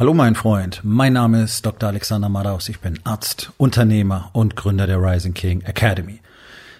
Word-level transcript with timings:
Hallo 0.00 0.14
mein 0.14 0.34
Freund, 0.34 0.80
mein 0.82 1.12
Name 1.12 1.42
ist 1.42 1.66
Dr. 1.66 1.90
Alexander 1.90 2.30
Madaus, 2.30 2.70
ich 2.70 2.80
bin 2.80 2.98
Arzt, 3.04 3.52
Unternehmer 3.58 4.30
und 4.32 4.56
Gründer 4.56 4.86
der 4.86 4.96
Rising 4.96 5.34
King 5.34 5.60
Academy. 5.60 6.20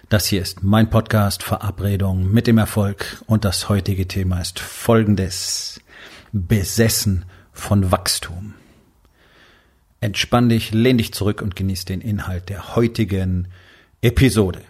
Das 0.09 0.25
hier 0.25 0.41
ist 0.41 0.63
mein 0.63 0.89
Podcast 0.89 1.43
Verabredung 1.43 2.31
mit 2.31 2.47
dem 2.47 2.57
Erfolg 2.57 3.21
und 3.27 3.45
das 3.45 3.69
heutige 3.69 4.07
Thema 4.07 4.41
ist 4.41 4.59
folgendes. 4.59 5.79
Besessen 6.31 7.25
von 7.53 7.91
Wachstum. 7.91 8.55
Entspann 9.99 10.49
dich, 10.49 10.73
lehn 10.73 10.97
dich 10.97 11.13
zurück 11.13 11.43
und 11.43 11.55
genieß 11.55 11.85
den 11.85 12.01
Inhalt 12.01 12.49
der 12.49 12.75
heutigen 12.75 13.49
Episode. 14.01 14.63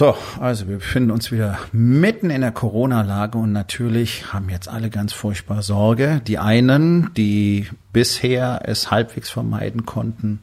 So, 0.00 0.16
also 0.40 0.66
wir 0.66 0.76
befinden 0.78 1.10
uns 1.10 1.30
wieder 1.30 1.58
mitten 1.72 2.30
in 2.30 2.40
der 2.40 2.52
Corona-Lage 2.52 3.36
und 3.36 3.52
natürlich 3.52 4.32
haben 4.32 4.48
jetzt 4.48 4.66
alle 4.66 4.88
ganz 4.88 5.12
furchtbar 5.12 5.62
Sorge. 5.62 6.22
Die 6.26 6.38
einen, 6.38 7.12
die 7.18 7.68
bisher 7.92 8.62
es 8.64 8.90
halbwegs 8.90 9.28
vermeiden 9.28 9.84
konnten, 9.84 10.40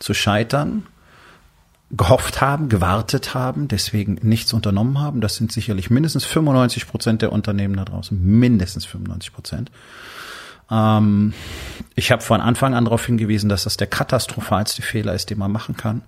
zu 0.00 0.12
scheitern, 0.12 0.88
gehofft 1.92 2.40
haben, 2.40 2.68
gewartet 2.68 3.32
haben, 3.32 3.68
deswegen 3.68 4.18
nichts 4.22 4.52
unternommen 4.52 4.98
haben. 4.98 5.20
Das 5.20 5.36
sind 5.36 5.52
sicherlich 5.52 5.88
mindestens 5.88 6.24
95 6.24 6.88
Prozent 6.88 7.22
der 7.22 7.30
Unternehmen 7.30 7.76
da 7.76 7.84
draußen, 7.84 8.20
mindestens 8.20 8.86
95 8.86 9.32
Prozent. 9.32 9.70
Ähm, 10.68 11.32
ich 11.94 12.10
habe 12.10 12.22
von 12.22 12.40
Anfang 12.40 12.74
an 12.74 12.86
darauf 12.86 13.06
hingewiesen, 13.06 13.48
dass 13.48 13.62
das 13.62 13.76
der 13.76 13.86
katastrophalste 13.86 14.82
Fehler 14.82 15.14
ist, 15.14 15.30
den 15.30 15.38
man 15.38 15.52
machen 15.52 15.76
kann 15.76 16.02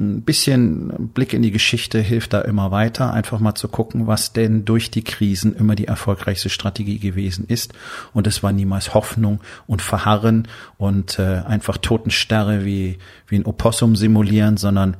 ein 0.00 0.22
bisschen 0.22 1.10
Blick 1.12 1.34
in 1.34 1.42
die 1.42 1.50
Geschichte 1.50 2.00
hilft 2.00 2.32
da 2.32 2.40
immer 2.40 2.70
weiter, 2.70 3.12
einfach 3.12 3.38
mal 3.38 3.54
zu 3.54 3.68
gucken, 3.68 4.06
was 4.06 4.32
denn 4.32 4.64
durch 4.64 4.90
die 4.90 5.04
Krisen 5.04 5.54
immer 5.54 5.76
die 5.76 5.86
erfolgreichste 5.86 6.48
Strategie 6.48 6.98
gewesen 6.98 7.44
ist. 7.46 7.74
Und 8.14 8.26
es 8.26 8.42
war 8.42 8.52
niemals 8.52 8.94
Hoffnung 8.94 9.40
und 9.66 9.82
Verharren 9.82 10.48
und 10.78 11.18
äh, 11.18 11.42
einfach 11.46 11.76
Totenstarre 11.76 12.64
wie, 12.64 12.98
wie 13.28 13.36
ein 13.36 13.46
Opossum 13.46 13.94
simulieren, 13.94 14.56
sondern 14.56 14.96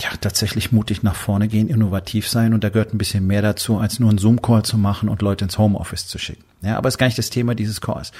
ja, 0.00 0.10
tatsächlich 0.20 0.72
mutig 0.72 1.02
nach 1.02 1.16
vorne 1.16 1.48
gehen, 1.48 1.68
innovativ 1.68 2.28
sein 2.28 2.54
und 2.54 2.64
da 2.64 2.70
gehört 2.70 2.94
ein 2.94 2.98
bisschen 2.98 3.26
mehr 3.26 3.42
dazu, 3.42 3.78
als 3.78 3.98
nur 3.98 4.08
einen 4.08 4.18
Zoom-Call 4.18 4.64
zu 4.64 4.78
machen 4.78 5.08
und 5.08 5.22
Leute 5.22 5.44
ins 5.44 5.58
Homeoffice 5.58 6.06
zu 6.06 6.18
schicken. 6.18 6.51
Ja, 6.62 6.76
aber 6.78 6.88
ist 6.88 6.98
gar 6.98 7.06
nicht 7.06 7.18
das 7.18 7.30
Thema 7.30 7.56
dieses 7.56 7.80
Calls. 7.80 8.12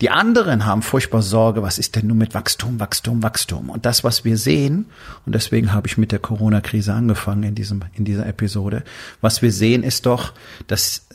Die 0.00 0.10
anderen 0.10 0.64
haben 0.64 0.82
furchtbar 0.82 1.20
Sorge, 1.20 1.62
was 1.62 1.78
ist 1.78 1.96
denn 1.96 2.06
nun 2.06 2.18
mit 2.18 2.32
Wachstum, 2.32 2.78
Wachstum, 2.78 3.24
Wachstum? 3.24 3.70
Und 3.70 3.84
das, 3.86 4.04
was 4.04 4.24
wir 4.24 4.38
sehen, 4.38 4.86
und 5.26 5.34
deswegen 5.34 5.72
habe 5.72 5.88
ich 5.88 5.98
mit 5.98 6.12
der 6.12 6.20
Corona-Krise 6.20 6.94
angefangen 6.94 7.42
in 7.42 7.54
diesem, 7.56 7.82
in 7.94 8.04
dieser 8.04 8.24
Episode, 8.26 8.84
was 9.20 9.42
wir 9.42 9.50
sehen 9.50 9.82
ist 9.82 10.06
doch, 10.06 10.32
dass 10.68 11.08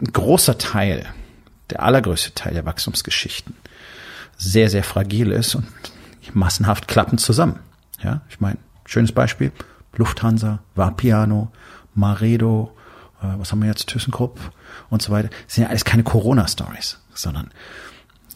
ein 0.00 0.12
großer 0.12 0.58
Teil, 0.58 1.06
der 1.70 1.82
allergrößte 1.84 2.34
Teil 2.34 2.54
der 2.54 2.66
Wachstumsgeschichten 2.66 3.54
sehr, 4.36 4.68
sehr 4.70 4.82
fragil 4.82 5.30
ist 5.30 5.54
und 5.54 5.66
massenhaft 6.32 6.88
klappen 6.88 7.18
zusammen. 7.18 7.60
Ja, 8.02 8.22
ich 8.28 8.40
meine, 8.40 8.58
schönes 8.86 9.12
Beispiel, 9.12 9.52
Lufthansa, 9.94 10.58
Vapiano, 10.74 11.52
Maredo, 11.94 12.73
was 13.38 13.52
haben 13.52 13.60
wir 13.60 13.68
jetzt, 13.68 13.88
ThyssenKrupp, 13.88 14.38
und 14.90 15.02
so 15.02 15.12
weiter, 15.12 15.30
sind 15.46 15.64
ja 15.64 15.70
alles 15.70 15.84
keine 15.84 16.02
Corona-Stories, 16.02 16.98
sondern 17.14 17.50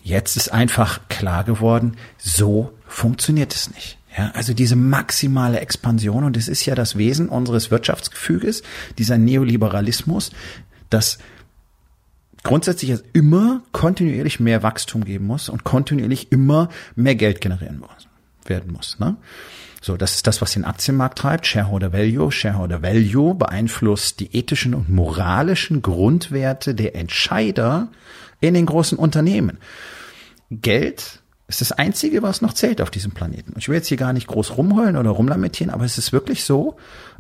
jetzt 0.03 0.37
ist 0.37 0.53
einfach 0.53 1.09
klar 1.09 1.45
geworden, 1.45 1.97
so 2.17 2.73
funktioniert 2.87 3.55
es 3.55 3.71
nicht. 3.71 3.99
Ja, 4.17 4.33
also 4.35 4.55
diese 4.55 4.75
maximale 4.75 5.61
Expansion, 5.61 6.25
und 6.25 6.37
das 6.37 6.49
ist 6.49 6.65
ja 6.67 6.75
das 6.75 6.97
Wesen 6.97 7.29
unseres 7.29 7.71
Wirtschaftsgefüges, 7.71 8.63
dieser 8.97 9.19
Neoliberalismus, 9.19 10.33
dass 10.91 11.19
grundsätzlich 12.43 12.91
es 12.91 13.05
immer 13.13 13.63
kontinuierlich 13.73 14.41
mehr 14.41 14.63
Wachstum 14.63 15.05
geben 15.05 15.27
muss 15.27 15.49
und 15.49 15.65
kontinuierlich 15.65 16.33
immer 16.33 16.69
mehr 16.97 17.15
Geld 17.15 17.41
generieren 17.41 17.79
muss, 17.79 18.08
werden 18.49 18.73
muss. 18.73 18.99
Ne? 18.99 19.17
So, 19.81 19.97
das 19.97 20.17
ist 20.17 20.27
das, 20.27 20.41
was 20.41 20.53
den 20.53 20.65
Aktienmarkt 20.65 21.19
treibt. 21.19 21.47
Shareholder 21.47 21.93
Value. 21.93 22.31
Shareholder 22.33 22.83
Value 22.83 23.35
beeinflusst 23.35 24.21
die 24.21 24.35
ethischen 24.37 24.75
und 24.75 24.89
moralischen 24.89 25.83
Grundwerte 25.83 26.75
der 26.75 26.97
Entscheider 26.97 27.89
in 28.41 28.55
den 28.55 28.67
großen 28.67 28.99
Unternehmen. 28.99 29.59
Geld 30.51 31.21
ist 31.47 31.61
das 31.61 31.73
Einzige, 31.73 32.23
was 32.23 32.43
noch 32.43 32.53
zählt 32.53 32.81
auf 32.81 32.91
diesem 32.91 33.13
Planeten. 33.13 33.55
Ich 33.57 33.69
will 33.69 33.77
jetzt 33.77 33.89
hier 33.89 33.97
gar 33.97 34.13
nicht 34.13 34.27
groß 34.27 34.57
rumheulen 34.57 34.97
oder 34.97 35.11
rumlamentieren, 35.11 35.73
aber 35.73 35.85
es 35.85 35.97
ist 35.97 36.13
wirklich 36.13 36.45
so, 36.45 36.77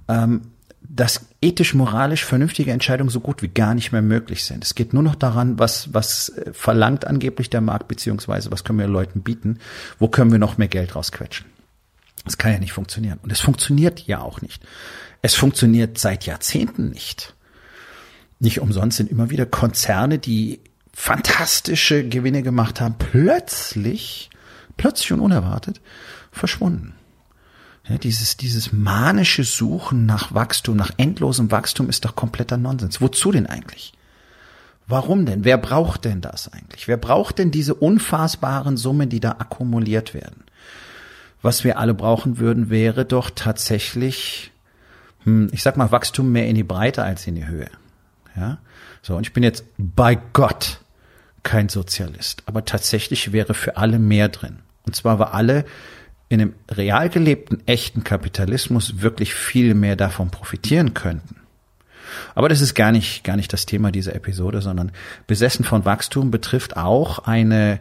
ähm, 0.09 0.43
dass 0.83 1.28
ethisch-moralisch 1.41 2.25
vernünftige 2.25 2.73
Entscheidungen 2.73 3.11
so 3.11 3.21
gut 3.21 3.43
wie 3.43 3.49
gar 3.49 3.75
nicht 3.75 3.93
mehr 3.93 4.03
möglich 4.03 4.45
sind. 4.45 4.65
Es 4.65 4.75
geht 4.75 4.93
nur 4.93 5.03
noch 5.03 5.15
daran, 5.15 5.59
was, 5.59 5.95
was 5.95 6.33
verlangt 6.53 7.07
angeblich 7.07 7.49
der 7.49 7.61
Markt, 7.61 7.87
beziehungsweise 7.87 8.51
was 8.51 8.65
können 8.65 8.81
wir 8.81 8.89
Leuten 8.89 9.23
bieten, 9.23 9.59
wo 9.99 10.09
können 10.09 10.33
wir 10.33 10.39
noch 10.39 10.59
mehr 10.59 10.69
Geld 10.69 10.97
rausquetschen. 10.97 11.47
Das 12.25 12.39
kann 12.39 12.53
ja 12.53 12.59
nicht 12.59 12.73
funktionieren. 12.73 13.21
Und 13.23 13.31
es 13.31 13.41
funktioniert 13.41 14.01
ja 14.01 14.21
auch 14.21 14.43
nicht. 14.43 14.63
Es 15.23 15.35
funktioniert 15.35 15.99
seit 15.99 16.27
Jahrzehnten 16.27 16.91
nicht. 16.91 17.35
Nicht 18.41 18.61
umsonst 18.61 18.97
sind 18.97 19.11
immer 19.11 19.31
wieder 19.31 19.47
Konzerne, 19.47 20.19
die 20.19 20.61
fantastische 20.93 22.09
Gewinne 22.09 22.43
gemacht 22.43 22.81
haben, 22.81 22.97
plötzlich, 22.99 24.31
plötzlich 24.77 25.13
und 25.13 25.21
unerwartet 25.21 25.81
verschwunden. 26.33 26.98
Ja, 27.89 27.99
dieses, 27.99 28.37
dieses 28.37 28.73
manische 28.73 29.45
Suchen 29.45 30.05
nach 30.05 30.35
Wachstum, 30.35 30.77
nach 30.77 30.91
endlosem 30.99 31.51
Wachstum 31.51 31.89
ist 31.89 32.05
doch 32.05 32.15
kompletter 32.15 32.57
Nonsens. 32.57 33.01
Wozu 33.01 33.33
denn 33.33 33.47
eigentlich? 33.47 33.93
Warum 34.87 35.27
denn? 35.27 35.45
Wer 35.45 35.59
braucht 35.59 36.05
denn 36.05 36.21
das 36.21 36.53
eigentlich? 36.53 36.89
Wer 36.89 36.97
braucht 36.97 37.39
denn 37.39 37.51
diese 37.51 37.75
unfassbaren 37.75 38.77
Summen, 38.77 39.09
die 39.09 39.21
da 39.21 39.33
akkumuliert 39.33 40.15
werden? 40.15 40.45
was 41.43 41.65
wir 41.65 41.79
alle 41.79 41.95
brauchen 41.95 42.39
würden, 42.39 42.71
wäre 42.71 43.05
doch 43.05 43.31
tatsächlich, 43.35 44.51
hm, 45.25 45.49
ich 45.53 45.63
sag 45.63 45.77
mal, 45.77 45.93
Wachstum 45.93 46.33
mehr 46.33 46.47
in 46.47 46.55
die 46.55 46.65
Breite 46.65 47.05
als 47.05 47.27
in 47.27 47.37
die 47.37 47.47
Höhe. 47.47 47.71
Ja, 48.37 48.59
so 49.03 49.17
und 49.17 49.27
ich 49.27 49.33
bin 49.33 49.43
jetzt 49.43 49.65
bei 49.79 50.19
Gott 50.33 50.81
kein 51.43 51.69
Sozialist, 51.69 52.43
aber 52.47 52.65
tatsächlich 52.65 53.33
wäre 53.33 53.55
für 53.55 53.77
alle 53.77 53.99
mehr 53.99 54.29
drin. 54.29 54.59
Und 54.85 54.97
zwar 54.97 55.19
war 55.19 55.35
alle 55.35 55.65
in 56.29 56.41
einem 56.41 56.55
real 56.71 57.09
gelebten, 57.09 57.63
echten 57.67 58.05
Kapitalismus 58.05 59.01
wirklich 59.01 59.35
viel 59.35 59.75
mehr 59.75 59.97
davon 59.97 60.31
profitieren 60.31 60.95
könnten. 60.95 61.37
Aber 62.35 62.49
das 62.49 62.61
ist 62.61 62.75
gar 62.75 62.93
nicht, 62.93 63.25
gar 63.25 63.37
nicht 63.37 63.53
das 63.53 63.67
Thema 63.67 63.93
dieser 63.93 64.15
Episode, 64.15 64.61
sondern 64.61 64.93
besessen 65.27 65.65
von 65.65 65.85
Wachstum 65.85 66.31
betrifft 66.31 66.77
auch 66.77 67.21
eine, 67.21 67.81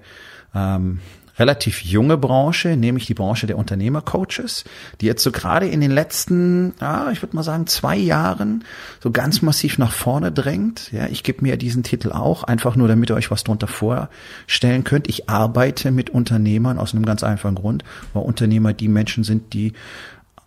ähm, 0.53 0.99
relativ 1.39 1.83
junge 1.83 2.17
Branche, 2.17 2.75
nämlich 2.75 3.05
die 3.05 3.13
Branche 3.13 3.47
der 3.47 3.57
Unternehmercoaches, 3.57 4.63
die 5.01 5.05
jetzt 5.05 5.23
so 5.23 5.31
gerade 5.31 5.67
in 5.67 5.81
den 5.81 5.91
letzten, 5.91 6.73
ja, 6.81 7.11
ich 7.11 7.21
würde 7.21 7.35
mal 7.35 7.43
sagen, 7.43 7.67
zwei 7.67 7.95
Jahren 7.95 8.63
so 9.01 9.11
ganz 9.11 9.41
massiv 9.41 9.77
nach 9.77 9.91
vorne 9.91 10.31
drängt. 10.31 10.91
Ja, 10.91 11.07
ich 11.07 11.23
gebe 11.23 11.43
mir 11.43 11.57
diesen 11.57 11.83
Titel 11.83 12.11
auch, 12.11 12.43
einfach 12.43 12.75
nur, 12.75 12.87
damit 12.87 13.09
ihr 13.09 13.15
euch 13.15 13.31
was 13.31 13.43
drunter 13.43 13.67
vorstellen 13.67 14.83
könnt. 14.83 15.07
Ich 15.07 15.29
arbeite 15.29 15.91
mit 15.91 16.09
Unternehmern 16.09 16.79
aus 16.79 16.93
einem 16.93 17.05
ganz 17.05 17.23
einfachen 17.23 17.55
Grund, 17.55 17.83
weil 18.13 18.23
Unternehmer 18.23 18.73
die 18.73 18.87
Menschen 18.87 19.23
sind, 19.23 19.53
die 19.53 19.73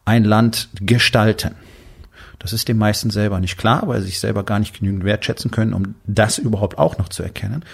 ein 0.04 0.24
Land 0.24 0.68
gestalten. 0.80 1.54
Das 2.40 2.54
ist 2.54 2.68
den 2.68 2.78
meisten 2.78 3.10
selber 3.10 3.38
nicht 3.38 3.58
klar, 3.58 3.86
weil 3.86 4.00
sie 4.00 4.06
sich 4.06 4.18
selber 4.18 4.44
gar 4.44 4.58
nicht 4.58 4.78
genügend 4.78 5.04
wertschätzen 5.04 5.50
können, 5.50 5.74
um 5.74 5.94
das 6.06 6.38
überhaupt 6.38 6.78
auch 6.78 6.96
noch 6.96 7.10
zu 7.10 7.22
erkennen. 7.22 7.64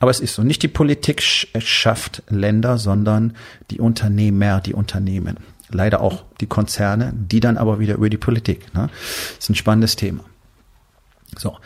Aber 0.00 0.10
es 0.10 0.18
ist 0.18 0.34
so, 0.34 0.42
nicht 0.42 0.62
die 0.62 0.68
Politik 0.68 1.22
schafft 1.22 2.22
Länder, 2.30 2.78
sondern 2.78 3.34
die 3.70 3.80
Unternehmer, 3.80 4.62
die 4.62 4.72
Unternehmen. 4.72 5.36
Leider 5.68 6.00
auch 6.00 6.24
die 6.40 6.46
Konzerne, 6.46 7.12
die 7.14 7.40
dann 7.40 7.58
aber 7.58 7.78
wieder 7.78 7.96
über 7.96 8.08
die 8.08 8.16
Politik. 8.16 8.72
Ne? 8.74 8.88
Das 9.36 9.44
ist 9.44 9.50
ein 9.50 9.56
spannendes 9.56 9.96
Thema. 9.96 10.24
So, 11.36 11.58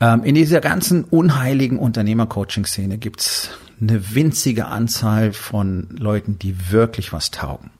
ähm, 0.00 0.24
in 0.24 0.34
dieser 0.34 0.60
ganzen 0.60 1.04
unheiligen 1.04 1.78
Unternehmercoaching-Szene 1.78 2.98
gibt's 2.98 3.50
eine 3.80 4.14
winzige 4.14 4.66
Anzahl 4.66 5.32
von 5.32 5.88
Leuten, 5.98 6.38
die 6.38 6.70
wirklich 6.70 7.12
was 7.14 7.30
taugen. 7.30 7.70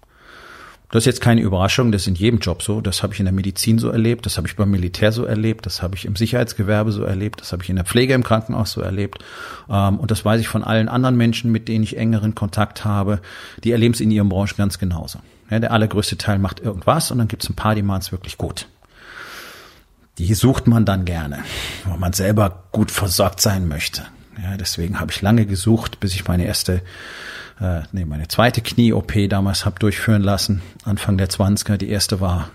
Das 0.94 1.00
ist 1.00 1.06
jetzt 1.06 1.20
keine 1.20 1.41
Überraschung, 1.41 1.91
das 1.91 2.02
ist 2.02 2.06
in 2.06 2.14
jedem 2.14 2.38
Job 2.38 2.62
so. 2.62 2.81
Das 2.81 3.02
habe 3.02 3.12
ich 3.12 3.19
in 3.19 3.26
der 3.26 3.32
Medizin 3.32 3.81
so 3.81 3.88
erlebt, 3.88 4.26
das 4.26 4.37
habe 4.37 4.46
ich 4.46 4.55
beim 4.55 4.70
Militär 4.70 5.11
so 5.11 5.25
erlebt, 5.25 5.67
das 5.67 5.82
habe 5.82 5.96
ich 5.96 6.05
im 6.05 6.14
Sicherheitsgewerbe 6.14 6.93
so 6.93 7.02
erlebt, 7.02 7.41
das 7.41 7.50
habe 7.50 7.64
ich 7.64 7.69
in 7.69 7.75
der 7.75 7.85
Pflege 7.85 8.14
im 8.14 8.23
Krankenhaus 8.23 8.70
so 8.70 8.81
erlebt. 8.81 9.19
Ähm, 9.69 9.99
und 9.99 10.12
das 10.12 10.25
weiß 10.25 10.41
ich 10.41 10.46
von 10.46 10.62
allen 10.62 10.88
anderen 10.88 11.17
Menschen, 11.17 11.50
mit 11.50 11.67
denen 11.67 11.82
ich 11.82 11.96
engeren 11.96 12.37
Kontakt 12.37 12.85
habe. 12.85 13.19
Die 13.64 13.73
erleben 13.73 13.93
es 13.93 14.00
in 14.00 14.12
ihren 14.12 14.29
Branchen 14.29 14.56
ganz 14.56 14.79
genauso. 14.79 15.19
der 15.50 15.73
allergrößte 15.73 16.17
Teil 16.17 16.38
macht 16.38 16.61
irgendwas 16.61 17.11
und 17.11 17.19
dann 17.19 17.26
gibt 17.26 17.43
es 17.43 17.50
ein 17.50 17.56
paar, 17.56 17.75
die 17.75 17.82
machen 17.82 18.02
es 18.02 18.12
wirklich 18.12 18.38
gut. 18.38 18.69
Die 20.19 20.32
sucht 20.32 20.69
man 20.69 20.85
dann 20.85 21.05
gerne, 21.05 21.41
weil 21.88 21.99
man 21.99 22.12
selber 22.12 22.67
gut 22.70 22.93
versorgt 22.93 23.41
sein 23.41 23.67
möchte. 23.67 24.05
Ja, 24.41 24.56
deswegen 24.56 25.00
habe 25.00 25.11
ich 25.11 25.20
lange 25.23 25.44
gesucht, 25.44 25.99
bis 25.99 26.14
ich 26.14 26.29
meine 26.29 26.44
erste 26.44 26.82
äh, 27.61 27.83
nee, 27.93 28.05
meine 28.05 28.29
zweite 28.29 28.61
Knie-OP 28.61 29.12
damals 29.29 29.65
habe 29.65 29.79
durchführen 29.79 30.23
lassen, 30.23 30.62
Anfang 30.85 31.19
der 31.19 31.29
20er. 31.29 31.77
Die 31.77 31.89
erste 31.89 32.21
war 32.21 32.51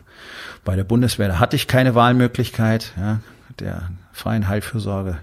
bei 0.65 0.75
der 0.75 0.83
Bundeswehr, 0.83 1.27
da 1.27 1.39
hatte 1.39 1.55
ich 1.55 1.67
keine 1.67 1.95
Wahlmöglichkeit, 1.95 2.93
ja, 2.97 3.19
der 3.59 3.89
freien 4.11 4.47
Heilfürsorge 4.47 5.19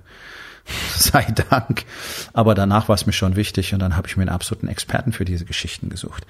sei 0.97 1.27
Dank. 1.51 1.85
Aber 2.33 2.55
danach 2.55 2.89
war 2.89 2.95
es 2.95 3.07
mir 3.07 3.13
schon 3.13 3.37
wichtig 3.37 3.73
und 3.73 3.81
dann 3.81 3.97
habe 3.97 4.09
ich 4.09 4.17
mir 4.17 4.23
einen 4.23 4.31
absoluten 4.31 4.69
Experten 4.69 5.13
für 5.13 5.25
diese 5.25 5.45
Geschichten 5.45 5.89
gesucht. 5.89 6.27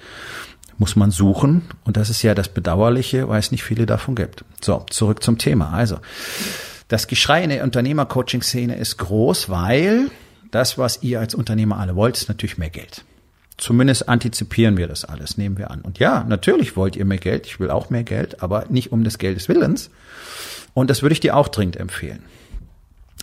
Muss 0.77 0.95
man 0.95 1.09
suchen 1.09 1.63
und 1.85 1.97
das 1.97 2.09
ist 2.09 2.21
ja 2.21 2.35
das 2.35 2.49
Bedauerliche, 2.49 3.27
weil 3.29 3.39
es 3.39 3.51
nicht 3.51 3.63
viele 3.63 3.85
davon 3.85 4.15
gibt. 4.15 4.43
So, 4.61 4.85
zurück 4.89 5.23
zum 5.23 5.37
Thema. 5.37 5.71
Also, 5.71 5.97
das 6.87 7.07
Geschrei 7.07 7.43
in 7.43 7.49
der 7.49 7.63
Unternehmer-Coaching-Szene 7.63 8.75
ist 8.75 8.97
groß, 8.97 9.49
weil 9.49 10.09
das, 10.51 10.77
was 10.77 11.01
ihr 11.01 11.19
als 11.19 11.33
Unternehmer 11.35 11.79
alle 11.79 11.95
wollt, 11.95 12.15
ist 12.15 12.29
natürlich 12.29 12.57
mehr 12.57 12.69
Geld. 12.69 13.03
Zumindest 13.57 14.07
antizipieren 14.07 14.77
wir 14.77 14.87
das 14.87 15.03
alles, 15.03 15.37
nehmen 15.37 15.57
wir 15.57 15.71
an. 15.71 15.81
Und 15.81 15.97
ja, 15.97 16.23
natürlich 16.23 16.77
wollt 16.77 16.95
ihr 16.95 17.05
mehr 17.05 17.17
Geld, 17.17 17.47
ich 17.47 17.59
will 17.59 17.71
auch 17.71 17.89
mehr 17.89 18.03
Geld, 18.03 18.43
aber 18.43 18.65
nicht 18.69 18.91
um 18.91 19.03
des 19.03 19.17
Geldes 19.17 19.49
Willens. 19.49 19.89
Und 20.75 20.91
das 20.91 21.01
würde 21.01 21.13
ich 21.13 21.19
dir 21.19 21.35
auch 21.35 21.47
dringend 21.47 21.75
empfehlen. 21.75 22.21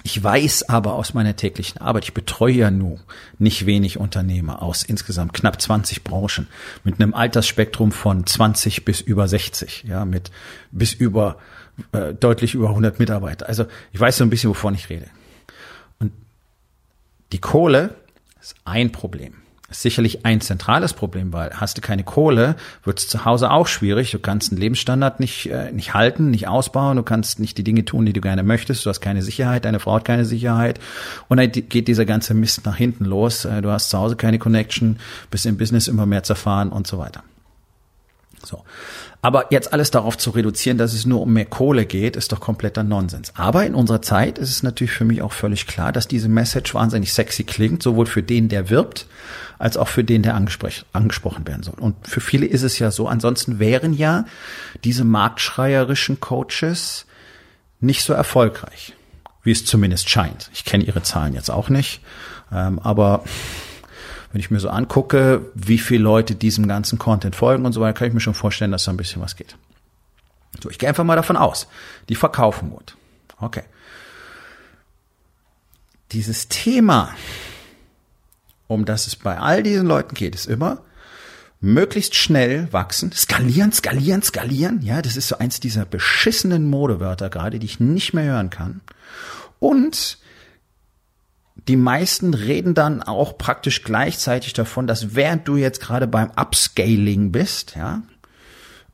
Ich 0.02 0.22
weiß 0.22 0.68
aber 0.68 0.94
aus 0.94 1.14
meiner 1.14 1.36
täglichen 1.36 1.80
Arbeit, 1.80 2.04
ich 2.04 2.14
betreue 2.14 2.52
ja 2.52 2.70
nur 2.70 2.98
nicht 3.38 3.64
wenig 3.64 3.96
Unternehmer 3.96 4.60
aus 4.60 4.82
insgesamt 4.82 5.32
knapp 5.34 5.62
20 5.62 6.02
Branchen 6.02 6.48
mit 6.82 7.00
einem 7.00 7.14
Altersspektrum 7.14 7.92
von 7.92 8.26
20 8.26 8.84
bis 8.84 9.00
über 9.00 9.28
60, 9.28 9.84
ja, 9.88 10.04
mit 10.04 10.32
bis 10.72 10.92
über 10.92 11.38
äh, 11.92 12.12
deutlich 12.12 12.54
über 12.54 12.70
100 12.70 12.98
Mitarbeiter. 12.98 13.48
Also 13.48 13.66
ich 13.92 14.00
weiß 14.00 14.16
so 14.16 14.24
ein 14.24 14.30
bisschen, 14.30 14.50
wovon 14.50 14.74
ich 14.74 14.90
rede. 14.90 15.06
Und 16.00 16.12
die 17.32 17.40
Kohle 17.40 17.94
ist 18.40 18.56
ein 18.64 18.90
Problem 18.90 19.43
sicherlich 19.82 20.24
ein 20.24 20.40
zentrales 20.40 20.92
Problem, 20.92 21.32
weil 21.32 21.50
hast 21.54 21.76
du 21.76 21.80
keine 21.80 22.04
Kohle, 22.04 22.56
wird 22.84 23.00
es 23.00 23.08
zu 23.08 23.24
Hause 23.24 23.50
auch 23.50 23.66
schwierig. 23.66 24.12
Du 24.12 24.18
kannst 24.18 24.52
einen 24.52 24.60
Lebensstandard 24.60 25.20
nicht, 25.20 25.50
äh, 25.50 25.72
nicht 25.72 25.94
halten, 25.94 26.30
nicht 26.30 26.48
ausbauen, 26.48 26.96
du 26.96 27.02
kannst 27.02 27.40
nicht 27.40 27.58
die 27.58 27.64
Dinge 27.64 27.84
tun, 27.84 28.06
die 28.06 28.12
du 28.12 28.20
gerne 28.20 28.42
möchtest, 28.42 28.86
du 28.86 28.90
hast 28.90 29.00
keine 29.00 29.22
Sicherheit, 29.22 29.64
deine 29.64 29.80
Frau 29.80 29.94
hat 29.94 30.04
keine 30.04 30.24
Sicherheit 30.24 30.80
und 31.28 31.38
dann 31.38 31.50
geht 31.50 31.88
dieser 31.88 32.04
ganze 32.04 32.34
Mist 32.34 32.64
nach 32.64 32.76
hinten 32.76 33.04
los. 33.04 33.44
Äh, 33.44 33.62
du 33.62 33.70
hast 33.70 33.90
zu 33.90 33.98
Hause 33.98 34.16
keine 34.16 34.38
Connection, 34.38 34.98
bist 35.30 35.46
im 35.46 35.56
Business 35.56 35.88
immer 35.88 36.06
mehr 36.06 36.22
zerfahren 36.22 36.70
und 36.70 36.86
so 36.86 36.98
weiter. 36.98 37.22
So. 38.44 38.62
Aber 39.24 39.46
jetzt 39.48 39.72
alles 39.72 39.90
darauf 39.90 40.18
zu 40.18 40.28
reduzieren, 40.32 40.76
dass 40.76 40.92
es 40.92 41.06
nur 41.06 41.22
um 41.22 41.32
mehr 41.32 41.46
Kohle 41.46 41.86
geht, 41.86 42.14
ist 42.14 42.30
doch 42.30 42.40
kompletter 42.40 42.82
Nonsens. 42.82 43.32
Aber 43.34 43.64
in 43.64 43.74
unserer 43.74 44.02
Zeit 44.02 44.36
ist 44.36 44.50
es 44.50 44.62
natürlich 44.62 44.92
für 44.92 45.06
mich 45.06 45.22
auch 45.22 45.32
völlig 45.32 45.66
klar, 45.66 45.92
dass 45.92 46.06
diese 46.06 46.28
Message 46.28 46.74
wahnsinnig 46.74 47.10
sexy 47.10 47.42
klingt, 47.44 47.82
sowohl 47.82 48.04
für 48.04 48.22
den, 48.22 48.50
der 48.50 48.68
wirbt, 48.68 49.06
als 49.58 49.78
auch 49.78 49.88
für 49.88 50.04
den, 50.04 50.22
der 50.22 50.34
angesprochen 50.34 51.48
werden 51.48 51.62
soll. 51.62 51.76
Und 51.80 52.06
für 52.06 52.20
viele 52.20 52.44
ist 52.44 52.64
es 52.64 52.78
ja 52.78 52.90
so. 52.90 53.08
Ansonsten 53.08 53.58
wären 53.58 53.94
ja 53.94 54.26
diese 54.84 55.04
marktschreierischen 55.04 56.20
Coaches 56.20 57.06
nicht 57.80 58.02
so 58.02 58.12
erfolgreich, 58.12 58.92
wie 59.42 59.52
es 59.52 59.64
zumindest 59.64 60.10
scheint. 60.10 60.50
Ich 60.52 60.66
kenne 60.66 60.84
ihre 60.84 61.00
Zahlen 61.00 61.32
jetzt 61.32 61.50
auch 61.50 61.70
nicht, 61.70 62.02
ähm, 62.52 62.78
aber 62.78 63.24
wenn 64.34 64.40
ich 64.40 64.50
mir 64.50 64.58
so 64.58 64.68
angucke, 64.68 65.42
wie 65.54 65.78
viele 65.78 66.02
Leute 66.02 66.34
diesem 66.34 66.66
ganzen 66.66 66.98
Content 66.98 67.36
folgen 67.36 67.64
und 67.64 67.72
so 67.72 67.80
weiter, 67.80 67.92
kann 67.92 68.08
ich 68.08 68.14
mir 68.14 68.20
schon 68.20 68.34
vorstellen, 68.34 68.72
dass 68.72 68.82
da 68.82 68.90
ein 68.90 68.96
bisschen 68.96 69.22
was 69.22 69.36
geht. 69.36 69.56
So, 70.60 70.70
ich 70.70 70.78
gehe 70.80 70.88
einfach 70.88 71.04
mal 71.04 71.14
davon 71.14 71.36
aus, 71.36 71.68
die 72.08 72.16
verkaufen 72.16 72.70
gut. 72.70 72.96
Okay. 73.40 73.62
Dieses 76.10 76.48
Thema, 76.48 77.14
um 78.66 78.84
das 78.84 79.06
es 79.06 79.14
bei 79.14 79.38
all 79.38 79.62
diesen 79.62 79.86
Leuten 79.86 80.16
geht, 80.16 80.34
ist 80.34 80.46
immer 80.46 80.80
möglichst 81.60 82.16
schnell 82.16 82.66
wachsen, 82.72 83.12
skalieren, 83.12 83.70
skalieren, 83.70 84.22
skalieren. 84.22 84.82
Ja, 84.82 85.00
das 85.00 85.16
ist 85.16 85.28
so 85.28 85.38
eins 85.38 85.60
dieser 85.60 85.84
beschissenen 85.84 86.68
Modewörter 86.68 87.30
gerade, 87.30 87.60
die 87.60 87.66
ich 87.66 87.78
nicht 87.78 88.14
mehr 88.14 88.24
hören 88.24 88.50
kann. 88.50 88.80
Und 89.60 90.18
die 91.68 91.76
meisten 91.76 92.34
reden 92.34 92.74
dann 92.74 93.02
auch 93.02 93.38
praktisch 93.38 93.82
gleichzeitig 93.82 94.52
davon, 94.52 94.86
dass 94.86 95.14
während 95.14 95.48
du 95.48 95.56
jetzt 95.56 95.80
gerade 95.80 96.06
beim 96.06 96.30
Upscaling 96.36 97.32
bist, 97.32 97.74
ja, 97.76 98.02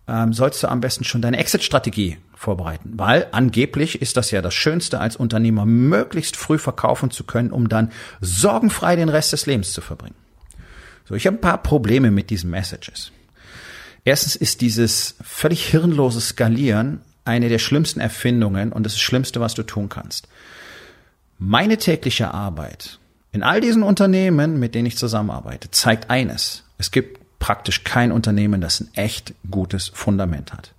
ähm, 0.07 0.33
sollst 0.33 0.63
du 0.63 0.69
am 0.69 0.81
besten 0.81 1.05
schon 1.05 1.23
deine 1.23 1.39
Exit-Strategie 1.39 2.19
vorbereiten, 2.35 2.93
weil 2.97 3.27
angeblich 3.33 4.01
ist 4.01 4.17
das 4.17 4.31
ja 4.31 4.41
das 4.41 4.55
Schönste 4.55 4.99
als 4.99 5.17
Unternehmer, 5.17 5.67
möglichst 5.67 6.37
früh 6.37 6.59
verkaufen 6.59 7.11
zu 7.11 7.25
können, 7.25 7.51
um 7.51 7.69
dann 7.69 7.93
sorgenfrei 8.21 8.97
den 8.97 9.09
Rest 9.09 9.33
des 9.33 9.47
Lebens 9.47 9.73
zu 9.73 9.81
verbringen. 9.81 10.15
So, 11.09 11.15
ich 11.15 11.27
habe 11.27 11.37
ein 11.37 11.41
paar 11.41 11.63
Probleme 11.63 12.11
mit 12.11 12.31
diesen 12.31 12.51
Messages. 12.51 13.13
Erstens 14.05 14.37
ist 14.37 14.61
dieses 14.61 15.17
völlig 15.23 15.67
hirnlose 15.67 16.21
Skalieren 16.21 17.03
eine 17.25 17.49
der 17.49 17.59
schlimmsten 17.59 18.01
Erfindungen 18.01 18.73
und 18.73 18.85
das, 18.85 18.95
das 18.95 19.03
Schlimmste, 19.03 19.41
was 19.41 19.55
du 19.55 19.63
tun 19.63 19.89
kannst. 19.89 20.29
Meine 21.43 21.79
tägliche 21.79 22.35
Arbeit 22.35 22.99
in 23.33 23.43
all 23.43 23.63
diesen 23.63 23.83
Unternehmen, 23.83 24.61
mit 24.61 24.75
denen 24.75 24.85
ich 24.85 24.99
zusammenarbeite, 24.99 25.71
zeigt 25.71 26.11
eines. 26.11 26.65
Es 26.77 26.91
gibt 26.91 27.19
praktisch 27.39 27.83
kein 27.83 28.13
Unternehmen, 28.13 28.61
das 28.61 28.81
ein 28.81 28.91
echt 28.93 29.33
gutes 29.51 29.89
Fundament 29.95 30.53
hat. 30.53 30.75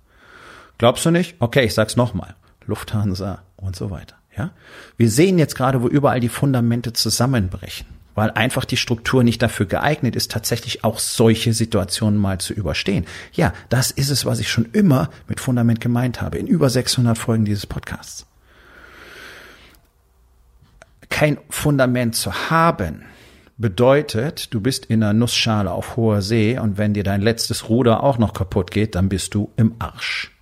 Glaubst 0.78 1.04
du 1.04 1.10
nicht? 1.10 1.34
Okay, 1.40 1.64
ich 1.64 1.74
sag's 1.74 1.96
nochmal. 1.96 2.36
Lufthansa 2.64 3.42
und 3.56 3.74
so 3.74 3.90
weiter. 3.90 4.14
Ja? 4.38 4.52
Wir 4.96 5.10
sehen 5.10 5.36
jetzt 5.36 5.56
gerade, 5.56 5.82
wo 5.82 5.88
überall 5.88 6.20
die 6.20 6.28
Fundamente 6.28 6.92
zusammenbrechen, 6.92 7.88
weil 8.14 8.30
einfach 8.30 8.64
die 8.64 8.76
Struktur 8.76 9.24
nicht 9.24 9.42
dafür 9.42 9.66
geeignet 9.66 10.14
ist, 10.14 10.30
tatsächlich 10.30 10.84
auch 10.84 11.00
solche 11.00 11.54
Situationen 11.54 12.20
mal 12.20 12.38
zu 12.38 12.54
überstehen. 12.54 13.04
Ja, 13.32 13.52
das 13.68 13.90
ist 13.90 14.10
es, 14.10 14.26
was 14.26 14.38
ich 14.38 14.48
schon 14.48 14.68
immer 14.72 15.10
mit 15.26 15.40
Fundament 15.40 15.80
gemeint 15.80 16.22
habe, 16.22 16.38
in 16.38 16.46
über 16.46 16.70
600 16.70 17.18
Folgen 17.18 17.44
dieses 17.44 17.66
Podcasts 17.66 18.26
kein 21.22 21.38
Fundament 21.50 22.16
zu 22.16 22.50
haben, 22.50 23.04
bedeutet, 23.56 24.52
du 24.52 24.60
bist 24.60 24.86
in 24.86 25.04
einer 25.04 25.12
Nussschale 25.12 25.70
auf 25.70 25.94
hoher 25.94 26.20
See 26.20 26.58
und 26.58 26.78
wenn 26.78 26.94
dir 26.94 27.04
dein 27.04 27.20
letztes 27.20 27.68
Ruder 27.68 28.02
auch 28.02 28.18
noch 28.18 28.32
kaputt 28.32 28.72
geht, 28.72 28.96
dann 28.96 29.08
bist 29.08 29.32
du 29.34 29.52
im 29.56 29.76
Arsch. 29.78 30.32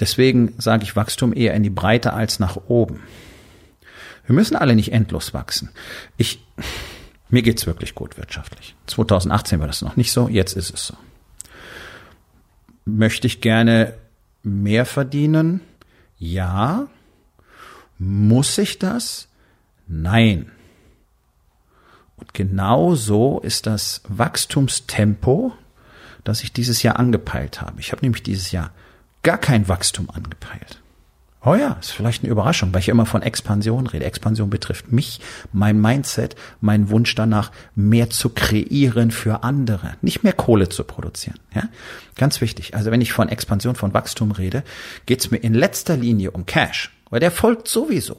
Deswegen 0.00 0.52
sage 0.58 0.82
ich 0.82 0.96
Wachstum 0.96 1.32
eher 1.32 1.54
in 1.54 1.62
die 1.62 1.70
Breite 1.70 2.12
als 2.12 2.40
nach 2.40 2.58
oben. 2.68 3.00
Wir 4.26 4.34
müssen 4.34 4.54
alle 4.54 4.76
nicht 4.76 4.92
endlos 4.92 5.32
wachsen. 5.32 5.70
Ich, 6.18 6.44
mir 7.30 7.40
geht's 7.40 7.66
wirklich 7.66 7.94
gut 7.94 8.18
wirtschaftlich. 8.18 8.76
2018 8.88 9.60
war 9.60 9.66
das 9.66 9.80
noch 9.80 9.96
nicht 9.96 10.12
so, 10.12 10.28
jetzt 10.28 10.52
ist 10.52 10.74
es 10.74 10.86
so. 10.88 10.94
Möchte 12.84 13.26
ich 13.26 13.40
gerne 13.40 13.94
mehr 14.42 14.84
verdienen? 14.84 15.62
Ja, 16.18 16.88
muss 18.00 18.56
ich 18.56 18.78
das? 18.78 19.28
Nein. 19.86 20.50
Und 22.16 22.32
genau 22.32 22.94
so 22.94 23.40
ist 23.40 23.66
das 23.66 24.00
Wachstumstempo, 24.08 25.52
das 26.24 26.42
ich 26.42 26.52
dieses 26.52 26.82
Jahr 26.82 26.98
angepeilt 26.98 27.60
habe. 27.60 27.78
Ich 27.78 27.92
habe 27.92 28.02
nämlich 28.02 28.22
dieses 28.22 28.52
Jahr 28.52 28.72
gar 29.22 29.36
kein 29.36 29.68
Wachstum 29.68 30.08
angepeilt. 30.08 30.80
Oh 31.42 31.54
ja, 31.54 31.72
ist 31.80 31.92
vielleicht 31.92 32.22
eine 32.22 32.32
Überraschung, 32.32 32.72
weil 32.72 32.80
ich 32.80 32.88
immer 32.88 33.06
von 33.06 33.22
Expansion 33.22 33.86
rede. 33.86 34.04
Expansion 34.06 34.48
betrifft 34.48 34.92
mich, 34.92 35.20
mein 35.52 35.78
Mindset, 35.80 36.36
mein 36.60 36.88
Wunsch 36.88 37.14
danach, 37.14 37.50
mehr 37.74 38.08
zu 38.08 38.30
kreieren 38.30 39.10
für 39.10 39.42
andere, 39.42 39.94
nicht 40.00 40.22
mehr 40.22 40.34
Kohle 40.34 40.70
zu 40.70 40.84
produzieren. 40.84 41.38
Ja, 41.54 41.64
ganz 42.16 42.40
wichtig. 42.40 42.74
Also 42.74 42.90
wenn 42.90 43.00
ich 43.00 43.12
von 43.12 43.28
Expansion, 43.28 43.74
von 43.74 43.92
Wachstum 43.92 44.32
rede, 44.32 44.64
geht 45.04 45.20
es 45.20 45.30
mir 45.30 45.38
in 45.38 45.54
letzter 45.54 45.96
Linie 45.98 46.30
um 46.30 46.46
Cash. 46.46 46.90
Weil 47.10 47.20
der 47.20 47.30
folgt 47.30 47.68
sowieso. 47.68 48.16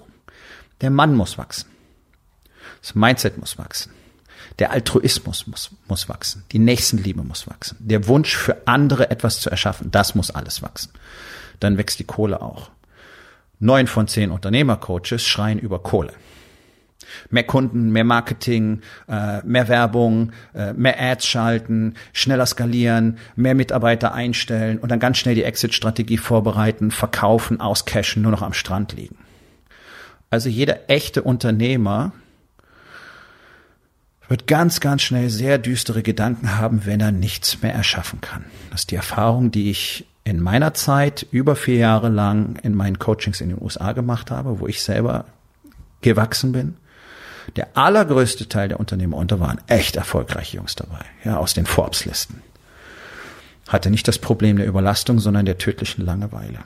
Der 0.82 0.90
Mann 0.90 1.16
muss 1.16 1.38
wachsen. 1.38 1.70
Das 2.82 2.96
Mindset 2.96 3.38
muss 3.38 3.58
wachsen. 3.58 3.92
Der 4.60 4.72
Altruismus 4.72 5.48
muss, 5.48 5.72
muss 5.88 6.10
wachsen. 6.10 6.44
Die 6.52 6.60
Nächstenliebe 6.60 7.24
muss 7.24 7.48
wachsen. 7.48 7.78
Der 7.80 8.08
Wunsch 8.08 8.36
für 8.36 8.68
andere 8.68 9.10
etwas 9.10 9.40
zu 9.40 9.50
erschaffen, 9.50 9.92
das 9.92 10.14
muss 10.14 10.32
alles 10.32 10.62
wachsen. 10.62 10.92
Dann 11.60 11.78
wächst 11.78 12.00
die 12.00 12.04
Kohle 12.04 12.42
auch. 12.42 12.70
Neun 13.60 13.88
von 13.88 14.08
zehn 14.08 14.32
Unternehmercoaches 14.32 15.26
schreien 15.26 15.60
über 15.60 15.80
Kohle. 15.80 16.14
Mehr 17.30 17.44
Kunden, 17.44 17.92
mehr 17.92 18.04
Marketing, 18.04 18.82
äh, 19.08 19.42
mehr 19.44 19.68
Werbung, 19.68 20.32
äh, 20.54 20.74
mehr 20.74 21.00
Ads 21.00 21.28
schalten, 21.28 21.96
schneller 22.14 22.46
skalieren, 22.46 23.18
mehr 23.36 23.56
Mitarbeiter 23.56 24.14
einstellen 24.14 24.78
und 24.78 24.90
dann 24.90 25.00
ganz 25.00 25.18
schnell 25.18 25.36
die 25.36 25.44
Exit-Strategie 25.44 26.18
vorbereiten, 26.18 26.92
verkaufen, 26.92 27.60
auscashen, 27.60 28.22
nur 28.22 28.32
noch 28.32 28.42
am 28.42 28.54
Strand 28.54 28.94
liegen. 28.94 29.18
Also 30.30 30.50
jeder 30.50 30.90
echte 30.90 31.24
Unternehmer 31.24 32.14
wird 34.30 34.48
ganz, 34.48 34.80
ganz 34.80 35.02
schnell 35.02 35.30
sehr 35.30 35.58
düstere 35.58 36.04
Gedanken 36.04 36.58
haben, 36.58 36.86
wenn 36.86 37.02
er 37.02 37.12
nichts 37.12 37.62
mehr 37.62 37.74
erschaffen 37.74 38.22
kann. 38.22 38.46
Das 38.70 38.82
ist 38.82 38.92
die 38.92 38.96
Erfahrung, 38.96 39.52
die 39.52 39.70
ich 39.70 40.06
in 40.24 40.40
meiner 40.40 40.74
Zeit 40.74 41.28
über 41.32 41.58
vier 41.58 41.76
Jahre 41.76 42.08
lang 42.08 42.56
in 42.64 42.74
meinen 42.74 42.98
Coachings 42.98 43.42
in 43.42 43.50
den 43.50 43.62
USA 43.62 43.92
gemacht 43.92 44.32
habe, 44.32 44.62
wo 44.62 44.68
ich 44.68 44.82
selber 44.84 45.26
gewachsen 46.02 46.54
bin 46.54 46.76
Der 47.56 47.76
allergrößte 47.76 48.50
Teil 48.50 48.68
der 48.70 48.80
Unternehmer, 48.80 49.24
da 49.26 49.40
waren 49.40 49.62
echt 49.68 49.96
erfolgreiche 49.96 50.58
Jungs 50.58 50.76
dabei, 50.76 51.06
ja, 51.24 51.38
aus 51.38 51.54
den 51.54 51.66
Forbes-Listen, 51.66 52.42
hatte 53.68 53.90
nicht 53.90 54.08
das 54.08 54.20
Problem 54.20 54.58
der 54.58 54.68
Überlastung, 54.68 55.20
sondern 55.20 55.46
der 55.46 55.58
tödlichen 55.58 56.06
Langeweile. 56.06 56.60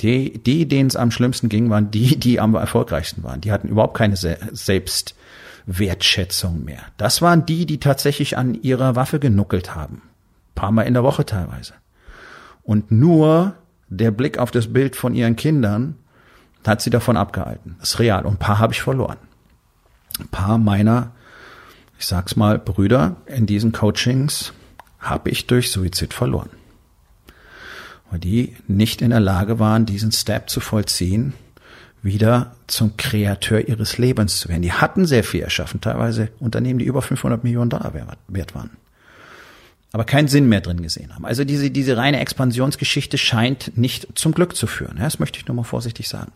Die, 0.00 0.42
die 0.42 0.66
denen 0.68 0.88
es 0.88 0.96
am 0.96 1.10
schlimmsten 1.10 1.48
ging, 1.48 1.70
waren 1.70 1.90
die, 1.90 2.18
die 2.18 2.38
am 2.38 2.54
erfolgreichsten 2.54 3.24
waren. 3.24 3.40
Die 3.40 3.50
hatten 3.50 3.68
überhaupt 3.68 3.96
keine 3.96 4.16
Selbstwertschätzung 4.16 6.64
mehr. 6.64 6.82
Das 6.98 7.22
waren 7.22 7.46
die, 7.46 7.64
die 7.64 7.80
tatsächlich 7.80 8.36
an 8.36 8.60
ihrer 8.62 8.94
Waffe 8.94 9.18
genuckelt 9.18 9.74
haben. 9.74 10.02
Ein 10.50 10.54
paar 10.54 10.72
Mal 10.72 10.82
in 10.82 10.92
der 10.94 11.02
Woche 11.02 11.24
teilweise. 11.24 11.72
Und 12.62 12.90
nur 12.90 13.54
der 13.88 14.10
Blick 14.10 14.38
auf 14.38 14.50
das 14.50 14.72
Bild 14.72 14.96
von 14.96 15.14
ihren 15.14 15.36
Kindern 15.36 15.96
hat 16.66 16.82
sie 16.82 16.90
davon 16.90 17.16
abgehalten. 17.16 17.76
Das 17.80 17.92
ist 17.92 18.00
real. 18.00 18.26
Und 18.26 18.34
ein 18.34 18.38
paar 18.38 18.58
habe 18.58 18.72
ich 18.72 18.82
verloren. 18.82 19.18
Paar 20.30 20.58
meiner, 20.58 21.12
ich 21.98 22.06
sag's 22.06 22.36
mal, 22.36 22.58
Brüder 22.58 23.16
in 23.26 23.46
diesen 23.46 23.72
Coachings 23.72 24.52
habe 24.98 25.30
ich 25.30 25.46
durch 25.46 25.70
Suizid 25.70 26.14
verloren. 26.14 26.50
Weil 28.10 28.20
die 28.20 28.56
nicht 28.66 29.02
in 29.02 29.10
der 29.10 29.20
Lage 29.20 29.58
waren, 29.58 29.86
diesen 29.86 30.12
Step 30.12 30.48
zu 30.48 30.60
vollziehen, 30.60 31.34
wieder 32.02 32.54
zum 32.66 32.96
Kreateur 32.96 33.68
ihres 33.68 33.98
Lebens 33.98 34.38
zu 34.38 34.48
werden. 34.48 34.62
Die 34.62 34.72
hatten 34.72 35.06
sehr 35.06 35.24
viel 35.24 35.42
erschaffen, 35.42 35.80
teilweise 35.80 36.30
Unternehmen, 36.38 36.78
die 36.78 36.84
über 36.84 37.02
500 37.02 37.42
Millionen 37.42 37.70
Dollar 37.70 37.92
wert 38.28 38.54
waren 38.54 38.70
aber 39.92 40.04
keinen 40.04 40.28
Sinn 40.28 40.48
mehr 40.48 40.60
drin 40.60 40.82
gesehen 40.82 41.14
haben. 41.14 41.24
Also 41.24 41.44
diese, 41.44 41.70
diese 41.70 41.96
reine 41.96 42.20
Expansionsgeschichte 42.20 43.18
scheint 43.18 43.78
nicht 43.78 44.08
zum 44.14 44.32
Glück 44.32 44.56
zu 44.56 44.66
führen. 44.66 44.98
das 44.98 45.18
möchte 45.18 45.38
ich 45.38 45.46
nur 45.46 45.54
mal 45.54 45.62
vorsichtig 45.62 46.08
sagen. 46.08 46.32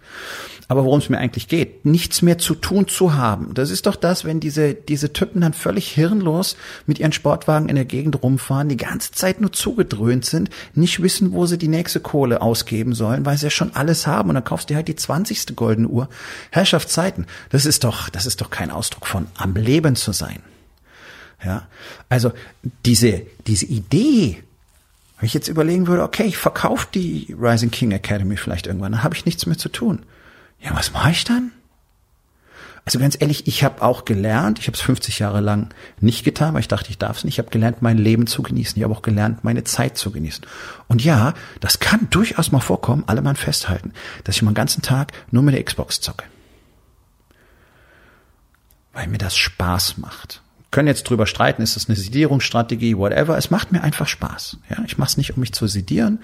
Aber 0.68 0.84
worum 0.84 1.00
es 1.00 1.08
mir 1.08 1.18
eigentlich 1.18 1.48
geht, 1.48 1.84
nichts 1.84 2.22
mehr 2.22 2.38
zu 2.38 2.54
tun 2.54 2.86
zu 2.86 3.14
haben. 3.14 3.52
Das 3.54 3.70
ist 3.70 3.86
doch 3.86 3.96
das, 3.96 4.24
wenn 4.24 4.38
diese, 4.38 4.74
diese 4.74 5.12
Typen 5.12 5.40
dann 5.40 5.52
völlig 5.52 5.90
hirnlos 5.90 6.56
mit 6.86 7.00
ihren 7.00 7.12
Sportwagen 7.12 7.68
in 7.68 7.74
der 7.74 7.84
Gegend 7.84 8.22
rumfahren, 8.22 8.68
die 8.68 8.76
ganze 8.76 9.10
Zeit 9.12 9.40
nur 9.40 9.52
zugedröhnt 9.52 10.24
sind, 10.24 10.48
nicht 10.74 11.02
wissen, 11.02 11.32
wo 11.32 11.44
sie 11.46 11.58
die 11.58 11.68
nächste 11.68 11.98
Kohle 11.98 12.42
ausgeben 12.42 12.94
sollen, 12.94 13.26
weil 13.26 13.36
sie 13.36 13.46
ja 13.46 13.50
schon 13.50 13.74
alles 13.74 14.06
haben 14.06 14.28
und 14.28 14.36
dann 14.36 14.44
kaufst 14.44 14.70
du 14.70 14.76
halt 14.76 14.86
die 14.86 14.96
zwanzigste 14.96 15.54
goldene 15.54 15.88
Uhr. 15.88 16.08
Herrschaftszeiten. 16.50 17.26
Das 17.50 17.66
ist 17.66 17.82
doch, 17.82 18.08
das 18.08 18.26
ist 18.26 18.40
doch 18.40 18.50
kein 18.50 18.70
Ausdruck 18.70 19.08
von 19.08 19.26
am 19.36 19.54
Leben 19.54 19.96
zu 19.96 20.12
sein. 20.12 20.40
Ja, 21.44 21.66
also 22.08 22.32
diese, 22.84 23.22
diese 23.46 23.66
Idee, 23.66 24.42
wenn 25.18 25.26
ich 25.26 25.34
jetzt 25.34 25.48
überlegen 25.48 25.86
würde, 25.86 26.02
okay, 26.02 26.24
ich 26.24 26.36
verkaufe 26.36 26.88
die 26.92 27.34
Rising 27.38 27.70
King 27.70 27.92
Academy 27.92 28.36
vielleicht 28.36 28.66
irgendwann, 28.66 28.92
dann 28.92 29.02
habe 29.02 29.14
ich 29.14 29.24
nichts 29.24 29.46
mehr 29.46 29.56
zu 29.56 29.70
tun. 29.70 30.00
Ja, 30.60 30.76
was 30.76 30.92
mache 30.92 31.12
ich 31.12 31.24
dann? 31.24 31.52
Also 32.84 32.98
ganz 32.98 33.16
ehrlich, 33.20 33.46
ich 33.46 33.62
habe 33.62 33.82
auch 33.82 34.04
gelernt, 34.04 34.58
ich 34.58 34.66
habe 34.66 34.74
es 34.74 34.80
50 34.82 35.18
Jahre 35.18 35.40
lang 35.40 35.72
nicht 36.00 36.24
getan, 36.24 36.54
weil 36.54 36.60
ich 36.60 36.68
dachte, 36.68 36.90
ich 36.90 36.98
darf 36.98 37.18
es 37.18 37.24
nicht. 37.24 37.34
Ich 37.34 37.38
habe 37.38 37.50
gelernt, 37.50 37.82
mein 37.82 37.98
Leben 37.98 38.26
zu 38.26 38.42
genießen. 38.42 38.76
Ich 38.76 38.84
habe 38.84 38.94
auch 38.94 39.02
gelernt, 39.02 39.44
meine 39.44 39.64
Zeit 39.64 39.96
zu 39.96 40.10
genießen. 40.10 40.44
Und 40.88 41.04
ja, 41.04 41.34
das 41.60 41.78
kann 41.78 42.08
durchaus 42.10 42.52
mal 42.52 42.60
vorkommen, 42.60 43.04
alle 43.06 43.22
mal 43.22 43.34
festhalten, 43.34 43.92
dass 44.24 44.36
ich 44.36 44.42
meinen 44.42 44.54
ganzen 44.54 44.82
Tag 44.82 45.12
nur 45.30 45.42
mit 45.42 45.54
der 45.54 45.62
Xbox 45.62 46.00
zocke. 46.00 46.24
Weil 48.92 49.06
mir 49.08 49.18
das 49.18 49.36
Spaß 49.36 49.98
macht 49.98 50.42
können 50.70 50.88
jetzt 50.88 51.04
drüber 51.04 51.26
streiten, 51.26 51.62
ist 51.62 51.76
das 51.76 51.88
eine 51.88 51.96
Sedierungsstrategie, 51.96 52.96
whatever. 52.96 53.36
Es 53.36 53.50
macht 53.50 53.72
mir 53.72 53.82
einfach 53.82 54.06
Spaß. 54.06 54.58
Ja, 54.68 54.78
ich 54.86 54.98
mache 54.98 55.10
es 55.10 55.16
nicht, 55.16 55.34
um 55.34 55.40
mich 55.40 55.52
zu 55.52 55.66
sedieren. 55.66 56.20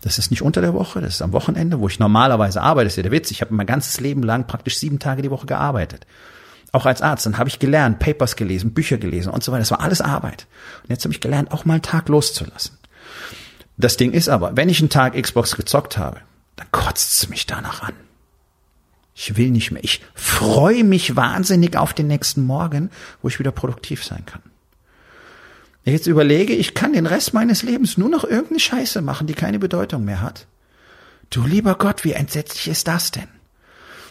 Das 0.00 0.18
ist 0.18 0.30
nicht 0.30 0.42
unter 0.42 0.60
der 0.60 0.74
Woche, 0.74 1.00
das 1.00 1.14
ist 1.14 1.22
am 1.22 1.32
Wochenende, 1.32 1.78
wo 1.78 1.86
ich 1.86 1.98
normalerweise 1.98 2.60
arbeite. 2.60 2.86
Das 2.86 2.94
ist 2.94 2.96
ja 2.96 3.02
der 3.04 3.12
Witz. 3.12 3.30
Ich 3.30 3.40
habe 3.40 3.54
mein 3.54 3.66
ganzes 3.66 4.00
Leben 4.00 4.22
lang 4.22 4.46
praktisch 4.46 4.78
sieben 4.78 4.98
Tage 4.98 5.22
die 5.22 5.30
Woche 5.30 5.46
gearbeitet. 5.46 6.06
Auch 6.72 6.86
als 6.86 7.02
Arzt. 7.02 7.26
Dann 7.26 7.38
habe 7.38 7.48
ich 7.48 7.58
gelernt, 7.58 7.98
Papers 7.98 8.34
gelesen, 8.34 8.72
Bücher 8.72 8.96
gelesen 8.96 9.30
und 9.30 9.44
so 9.44 9.52
weiter. 9.52 9.60
Das 9.60 9.70
war 9.70 9.80
alles 9.80 10.00
Arbeit. 10.00 10.46
Und 10.82 10.90
jetzt 10.90 11.04
habe 11.04 11.12
ich 11.12 11.20
gelernt, 11.20 11.52
auch 11.52 11.64
mal 11.64 11.74
einen 11.74 11.82
Tag 11.82 12.08
loszulassen. 12.08 12.78
Das 13.76 13.96
Ding 13.96 14.12
ist 14.12 14.28
aber, 14.28 14.56
wenn 14.56 14.68
ich 14.68 14.80
einen 14.80 14.90
Tag 14.90 15.20
Xbox 15.20 15.54
gezockt 15.54 15.98
habe, 15.98 16.20
dann 16.56 16.66
kotzt 16.72 17.22
es 17.22 17.28
mich 17.28 17.46
danach 17.46 17.82
an. 17.82 17.94
Ich 19.14 19.36
will 19.36 19.50
nicht 19.50 19.70
mehr. 19.70 19.84
Ich 19.84 20.00
freue 20.14 20.84
mich 20.84 21.16
wahnsinnig 21.16 21.76
auf 21.76 21.92
den 21.92 22.06
nächsten 22.06 22.42
Morgen, 22.42 22.90
wo 23.20 23.28
ich 23.28 23.38
wieder 23.38 23.52
produktiv 23.52 24.04
sein 24.04 24.24
kann. 24.24 24.42
Ich 25.84 25.92
jetzt 25.92 26.06
überlege, 26.06 26.54
ich 26.54 26.74
kann 26.74 26.92
den 26.92 27.06
Rest 27.06 27.34
meines 27.34 27.62
Lebens 27.62 27.98
nur 27.98 28.08
noch 28.08 28.24
irgendeine 28.24 28.60
Scheiße 28.60 29.02
machen, 29.02 29.26
die 29.26 29.34
keine 29.34 29.58
Bedeutung 29.58 30.04
mehr 30.04 30.20
hat. 30.20 30.46
Du 31.30 31.42
lieber 31.42 31.74
Gott, 31.74 32.04
wie 32.04 32.12
entsetzlich 32.12 32.68
ist 32.68 32.88
das 32.88 33.10
denn? 33.10 33.28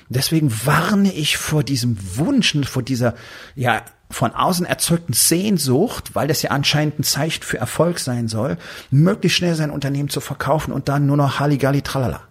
Deswegen 0.10 0.51
warne 0.65 1.13
ich 1.13 1.38
vor 1.38 1.63
diesem 1.63 1.98
Wunsch 2.17 2.53
und 2.53 2.65
vor 2.65 2.84
dieser, 2.84 3.15
ja, 3.55 3.84
von 4.10 4.34
außen 4.34 4.65
erzeugten 4.65 5.13
Sehnsucht, 5.13 6.15
weil 6.15 6.27
das 6.27 6.41
ja 6.41 6.51
anscheinend 6.51 7.00
ein 7.00 7.03
Zeichen 7.03 7.43
für 7.43 7.58
Erfolg 7.58 8.00
sein 8.00 8.27
soll, 8.27 8.58
möglichst 8.89 9.38
schnell 9.38 9.55
sein 9.55 9.70
Unternehmen 9.70 10.10
zu 10.10 10.20
verkaufen 10.20 10.74
und 10.74 10.89
dann 10.89 11.05
nur 11.05 11.15
noch 11.15 11.39
Halligalli 11.39 11.81
tralala. 11.81 12.22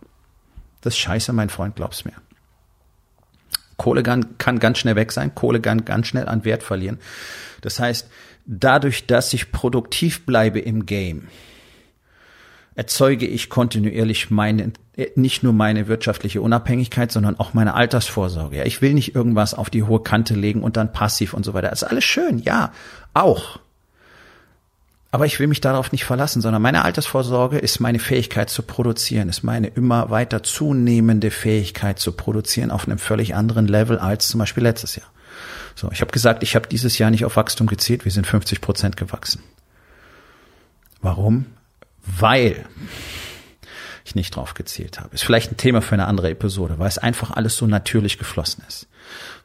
Das 0.82 0.92
ist 0.92 1.00
scheiße, 1.00 1.32
mein 1.32 1.48
Freund, 1.48 1.76
glaub's 1.76 2.04
mir. 2.04 2.12
Kohle 3.80 4.02
kann, 4.02 4.36
ganz 4.58 4.76
schnell 4.76 4.94
weg 4.94 5.10
sein, 5.10 5.34
Kohle 5.34 5.58
kann 5.58 5.86
ganz 5.86 6.06
schnell 6.06 6.28
an 6.28 6.44
Wert 6.44 6.62
verlieren. 6.62 6.98
Das 7.62 7.80
heißt, 7.80 8.10
dadurch, 8.44 9.06
dass 9.06 9.32
ich 9.32 9.52
produktiv 9.52 10.26
bleibe 10.26 10.60
im 10.60 10.84
Game, 10.84 11.28
erzeuge 12.74 13.26
ich 13.26 13.48
kontinuierlich 13.48 14.30
meine, 14.30 14.74
nicht 15.14 15.42
nur 15.42 15.54
meine 15.54 15.88
wirtschaftliche 15.88 16.42
Unabhängigkeit, 16.42 17.10
sondern 17.10 17.40
auch 17.40 17.54
meine 17.54 17.72
Altersvorsorge. 17.72 18.64
ich 18.64 18.82
will 18.82 18.92
nicht 18.92 19.14
irgendwas 19.14 19.54
auf 19.54 19.70
die 19.70 19.84
hohe 19.84 20.02
Kante 20.02 20.34
legen 20.34 20.62
und 20.62 20.76
dann 20.76 20.92
passiv 20.92 21.32
und 21.32 21.46
so 21.46 21.54
weiter. 21.54 21.70
Das 21.70 21.80
ist 21.80 21.88
alles 21.88 22.04
schön, 22.04 22.38
ja, 22.40 22.72
auch. 23.14 23.60
Aber 25.12 25.26
ich 25.26 25.40
will 25.40 25.48
mich 25.48 25.60
darauf 25.60 25.90
nicht 25.90 26.04
verlassen, 26.04 26.40
sondern 26.40 26.62
meine 26.62 26.84
Altersvorsorge 26.84 27.58
ist 27.58 27.80
meine 27.80 27.98
Fähigkeit 27.98 28.48
zu 28.48 28.62
produzieren, 28.62 29.28
ist 29.28 29.42
meine 29.42 29.66
immer 29.66 30.10
weiter 30.10 30.44
zunehmende 30.44 31.32
Fähigkeit 31.32 31.98
zu 31.98 32.12
produzieren 32.12 32.70
auf 32.70 32.86
einem 32.86 32.98
völlig 32.98 33.34
anderen 33.34 33.66
Level 33.66 33.98
als 33.98 34.28
zum 34.28 34.38
Beispiel 34.38 34.62
letztes 34.62 34.94
Jahr. 34.94 35.10
So, 35.74 35.90
ich 35.90 36.00
habe 36.00 36.12
gesagt, 36.12 36.44
ich 36.44 36.54
habe 36.54 36.68
dieses 36.68 36.98
Jahr 36.98 37.10
nicht 37.10 37.24
auf 37.24 37.36
Wachstum 37.36 37.66
gezielt, 37.66 38.04
wir 38.04 38.12
sind 38.12 38.26
50 38.26 38.60
Prozent 38.60 38.96
gewachsen. 38.96 39.42
Warum? 41.02 41.46
Weil 42.04 42.66
ich 44.04 44.14
nicht 44.14 44.36
drauf 44.36 44.54
gezielt 44.54 45.00
habe. 45.00 45.14
Ist 45.14 45.24
vielleicht 45.24 45.50
ein 45.50 45.56
Thema 45.56 45.82
für 45.82 45.94
eine 45.94 46.06
andere 46.06 46.30
Episode, 46.30 46.78
weil 46.78 46.88
es 46.88 46.98
einfach 46.98 47.32
alles 47.32 47.56
so 47.56 47.66
natürlich 47.66 48.18
geflossen 48.18 48.62
ist 48.68 48.86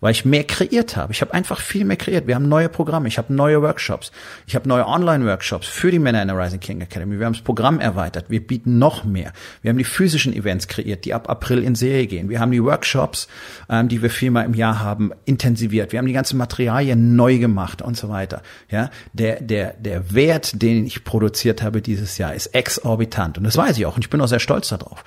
weil 0.02 0.12
ich 0.12 0.26
mehr 0.26 0.44
kreiert 0.44 0.96
habe. 0.96 1.14
Ich 1.14 1.22
habe 1.22 1.34
einfach 1.34 1.60
viel 1.60 1.86
mehr 1.86 1.98
kreiert. 1.98 2.28
Wir 2.28 2.36
haben 2.36 2.48
neue 2.48 2.70
Programme, 2.70 3.08
ich 3.08 3.18
habe 3.18 3.34
neue 3.34 3.62
Workshops, 3.62 4.12
ich 4.48 4.56
habe 4.56 4.68
neue 4.68 4.86
Online-Workshops 4.86 5.68
für 5.68 5.92
die 5.92 6.00
Männer 6.00 6.22
in 6.22 6.28
der 6.28 6.38
Rising 6.38 6.60
King 6.60 6.82
Academy. 6.82 7.20
Wir 7.20 7.26
haben 7.26 7.34
das 7.34 7.42
Programm 7.42 7.80
erweitert, 7.80 8.30
wir 8.30 8.46
bieten 8.46 8.78
noch 8.78 9.04
mehr. 9.04 9.34
Wir 9.62 9.70
haben 9.70 9.78
die 9.78 9.84
physischen 9.84 10.34
Events 10.34 10.68
kreiert, 10.68 11.06
die 11.06 11.14
ab 11.14 11.30
April 11.30 11.64
in 11.64 11.76
Serie 11.76 12.08
gehen. 12.08 12.30
Wir 12.30 12.40
haben 12.40 12.52
die 12.52 12.64
Workshops, 12.64 13.28
ähm, 13.70 13.88
die 13.88 14.02
wir 14.02 14.10
viermal 14.10 14.46
im 14.46 14.54
Jahr 14.54 14.80
haben, 14.80 15.12
intensiviert. 15.26 15.92
Wir 15.92 16.00
haben 16.00 16.08
die 16.08 16.14
ganzen 16.14 16.38
Materialien 16.38 17.16
neu 17.16 17.38
gemacht 17.38 17.82
und 17.82 17.98
so 17.98 18.10
weiter. 18.10 18.42
Ja, 18.70 18.90
der 19.14 19.42
der 19.42 19.74
der 19.74 20.14
Wert, 20.14 20.62
den 20.62 20.86
ich 20.86 21.04
produziert 21.04 21.62
habe 21.62 21.82
dieses 21.82 22.18
Jahr, 22.18 22.34
ist 22.34 22.48
exorbitant 22.48 23.38
und 23.38 23.44
das 23.44 23.58
weiß 23.58 23.78
ich 23.78 23.86
auch 23.86 23.96
und 23.96 24.04
ich 24.04 24.10
bin 24.10 24.22
auch 24.22 24.28
sehr 24.28 24.40
stolz 24.40 24.70
darauf. 24.70 25.04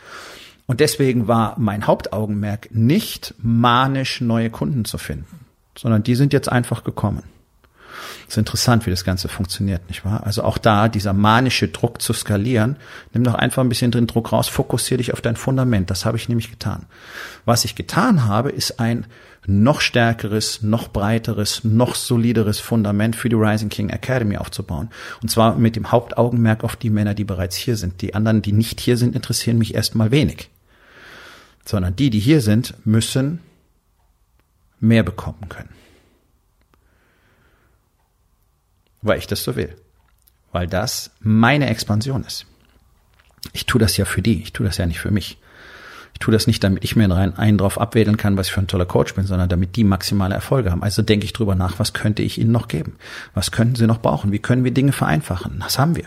Und 0.69 0.81
deswegen 0.81 1.27
war 1.27 1.55
mein 1.59 1.87
Hauptaugenmerk 1.87 2.69
nicht 2.73 3.35
manisch 3.39 4.21
neue 4.21 4.51
Kunden 4.51 4.85
zu 4.85 4.99
finden, 4.99 5.41
sondern 5.77 6.03
die 6.03 6.15
sind 6.15 6.35
jetzt 6.35 6.53
einfach 6.53 6.85
gekommen. 6.85 7.23
Das 8.27 8.35
ist 8.35 8.39
interessant, 8.39 8.85
wie 8.85 8.91
das 8.91 9.03
Ganze 9.03 9.29
funktioniert, 9.29 9.89
nicht 9.89 10.05
wahr? 10.05 10.27
Also 10.27 10.45
auch 10.45 10.59
da, 10.59 10.89
dieser 10.89 11.15
manische 11.15 11.69
Druck 11.69 12.03
zu 12.03 12.13
skalieren, 12.13 12.77
nimm 13.15 13.25
doch 13.25 13.35
einfach 13.35 13.63
ein 13.63 13.71
bisschen 13.71 13.91
den 13.91 14.07
Druck 14.07 14.31
raus, 14.31 14.49
fokussiere 14.49 14.99
dich 14.99 15.15
auf 15.15 15.23
dein 15.23 15.37
Fundament. 15.37 15.91
Das 15.91 16.05
habe 16.05 16.19
ich 16.19 16.29
nämlich 16.29 16.51
getan. 16.51 16.85
Was 17.47 17.65
ich 17.65 17.75
getan 17.75 18.27
habe, 18.27 18.51
ist 18.51 18.79
ein 18.79 19.07
noch 19.47 19.81
stärkeres, 19.81 20.61
noch 20.61 20.89
breiteres, 20.89 21.65
noch 21.65 21.95
solideres 21.95 22.61
Fundament 22.61 23.17
für 23.17 23.31
die 23.31 23.37
Rising 23.37 23.71
King 23.71 23.89
Academy 23.89 24.37
aufzubauen. 24.37 24.91
Und 25.23 25.31
zwar 25.31 25.57
mit 25.57 25.77
dem 25.77 25.91
Hauptaugenmerk 25.91 26.63
auf 26.63 26.77
die 26.77 26.91
Männer, 26.91 27.15
die 27.15 27.25
bereits 27.25 27.57
hier 27.57 27.79
sind. 27.79 28.03
Die 28.03 28.15
anderen, 28.15 28.43
die 28.43 28.53
nicht 28.53 28.81
hier 28.81 28.99
sind, 28.99 29.17
interessieren 29.17 29.57
mich 29.57 29.75
erstmal 29.75 30.11
wenig 30.11 30.51
sondern 31.69 31.95
die, 31.95 32.09
die 32.09 32.19
hier 32.19 32.41
sind, 32.41 32.75
müssen 32.87 33.41
mehr 34.81 35.03
bekommen 35.03 35.51
können. 35.51 35.69
Weil 39.03 39.19
ich 39.19 39.27
das 39.27 39.45
so 39.45 39.55
will. 39.55 39.77
Weil 40.51 40.67
das 40.67 41.11
meine 41.21 41.69
Expansion 41.69 42.25
ist. 42.25 42.47
Ich 43.53 43.67
tue 43.67 43.79
das 43.79 43.99
ja 43.99 44.07
für 44.07 44.23
die, 44.23 44.41
ich 44.41 44.55
tue 44.55 44.65
das 44.65 44.79
ja 44.79 44.87
nicht 44.87 44.99
für 44.99 45.11
mich. 45.11 45.37
Ich 46.15 46.21
tue 46.21 46.33
das 46.33 46.47
nicht, 46.47 46.65
damit 46.65 46.85
ich 46.85 46.97
mir 46.97 47.15
einen 47.15 47.59
drauf 47.59 47.79
abwählen 47.79 48.17
kann, 48.17 48.39
was 48.39 48.47
ich 48.47 48.55
für 48.55 48.61
ein 48.61 48.67
toller 48.67 48.87
Coach 48.87 49.15
bin, 49.15 49.27
sondern 49.27 49.51
damit 49.51 49.77
die 49.77 49.85
maximale 49.85 50.35
Erfolge 50.35 50.71
haben. 50.71 50.83
Also 50.83 51.03
denke 51.03 51.27
ich 51.27 51.35
drüber 51.35 51.55
nach, 51.55 51.79
was 51.79 51.93
könnte 51.93 52.23
ich 52.23 52.39
ihnen 52.39 52.51
noch 52.51 52.69
geben? 52.69 52.97
Was 53.35 53.51
könnten 53.51 53.77
sie 53.77 53.87
noch 53.87 54.01
brauchen? 54.01 54.33
Wie 54.33 54.39
können 54.39 54.65
wir 54.65 54.73
Dinge 54.73 54.93
vereinfachen? 54.93 55.59
Das 55.61 55.79
haben 55.79 55.97
wir. 55.97 56.07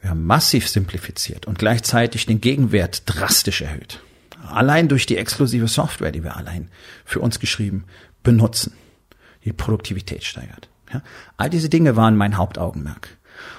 Wir 0.00 0.08
haben 0.08 0.24
massiv 0.24 0.66
simplifiziert 0.66 1.44
und 1.44 1.58
gleichzeitig 1.58 2.24
den 2.24 2.40
Gegenwert 2.40 3.02
drastisch 3.04 3.60
erhöht 3.60 4.00
allein 4.48 4.88
durch 4.88 5.06
die 5.06 5.16
exklusive 5.16 5.68
Software, 5.68 6.12
die 6.12 6.24
wir 6.24 6.36
allein 6.36 6.68
für 7.04 7.20
uns 7.20 7.40
geschrieben, 7.40 7.84
benutzen, 8.22 8.72
die 9.44 9.52
Produktivität 9.52 10.24
steigert. 10.24 10.68
Ja? 10.92 11.02
All 11.36 11.50
diese 11.50 11.68
Dinge 11.68 11.96
waren 11.96 12.16
mein 12.16 12.36
Hauptaugenmerk. 12.36 13.16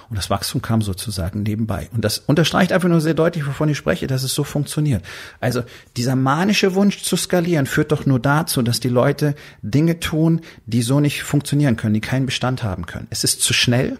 Und 0.10 0.18
das 0.18 0.30
Wachstum 0.30 0.62
kam 0.62 0.82
sozusagen 0.82 1.44
nebenbei. 1.44 1.90
Und 1.94 2.04
das 2.04 2.20
unterstreicht 2.20 2.74
einfach 2.74 2.90
nur 2.90 3.00
sehr 3.00 3.14
deutlich, 3.14 3.48
wovon 3.48 3.70
ich 3.70 3.78
spreche, 3.78 4.08
dass 4.08 4.24
es 4.24 4.36
so 4.36 4.44
funktioniert. 4.44 5.04
Also 5.40 5.64
dieser 5.96 6.18
manische 6.18 6.76
Wunsch 6.76 7.02
zu 7.02 7.16
skalieren 7.16 7.66
führt 7.66 7.92
doch 7.92 8.06
nur 8.06 8.20
dazu, 8.20 8.62
dass 8.62 8.82
die 8.82 8.90
Leute 8.90 9.36
Dinge 9.62 10.00
tun, 10.02 10.42
die 10.66 10.82
so 10.82 11.00
nicht 11.00 11.24
funktionieren 11.24 11.78
können, 11.78 11.94
die 11.94 12.02
keinen 12.02 12.26
Bestand 12.26 12.62
haben 12.62 12.86
können. 12.86 13.08
Es 13.10 13.24
ist 13.24 13.42
zu 13.42 13.54
schnell. 13.54 13.98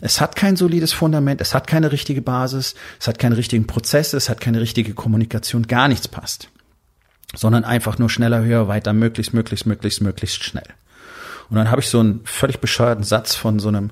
Es 0.00 0.20
hat 0.20 0.36
kein 0.36 0.56
solides 0.56 0.92
Fundament, 0.92 1.40
es 1.40 1.54
hat 1.54 1.66
keine 1.66 1.92
richtige 1.92 2.22
Basis, 2.22 2.74
es 2.98 3.08
hat 3.08 3.18
keine 3.18 3.36
richtigen 3.36 3.66
Prozesse, 3.66 4.16
es 4.16 4.28
hat 4.28 4.40
keine 4.40 4.60
richtige 4.60 4.94
Kommunikation, 4.94 5.66
gar 5.66 5.88
nichts 5.88 6.08
passt. 6.08 6.48
Sondern 7.34 7.64
einfach 7.64 7.98
nur 7.98 8.10
schneller, 8.10 8.42
höher, 8.42 8.68
weiter, 8.68 8.92
möglichst, 8.92 9.34
möglichst, 9.34 9.66
möglichst, 9.66 10.00
möglichst 10.00 10.42
schnell. 10.44 10.66
Und 11.48 11.56
dann 11.56 11.70
habe 11.70 11.80
ich 11.80 11.88
so 11.88 12.00
einen 12.00 12.20
völlig 12.24 12.60
bescheuerten 12.60 13.04
Satz 13.04 13.34
von 13.34 13.58
so 13.58 13.68
einem 13.68 13.90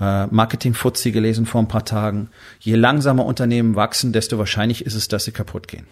äh, 0.00 0.26
Marketing-Fuzzi 0.26 1.12
gelesen 1.12 1.46
vor 1.46 1.60
ein 1.60 1.68
paar 1.68 1.84
Tagen. 1.84 2.30
Je 2.58 2.74
langsamer 2.74 3.24
Unternehmen 3.24 3.76
wachsen, 3.76 4.12
desto 4.12 4.38
wahrscheinlich 4.38 4.84
ist 4.84 4.94
es, 4.94 5.08
dass 5.08 5.24
sie 5.24 5.32
kaputt 5.32 5.68
gehen. 5.68 5.86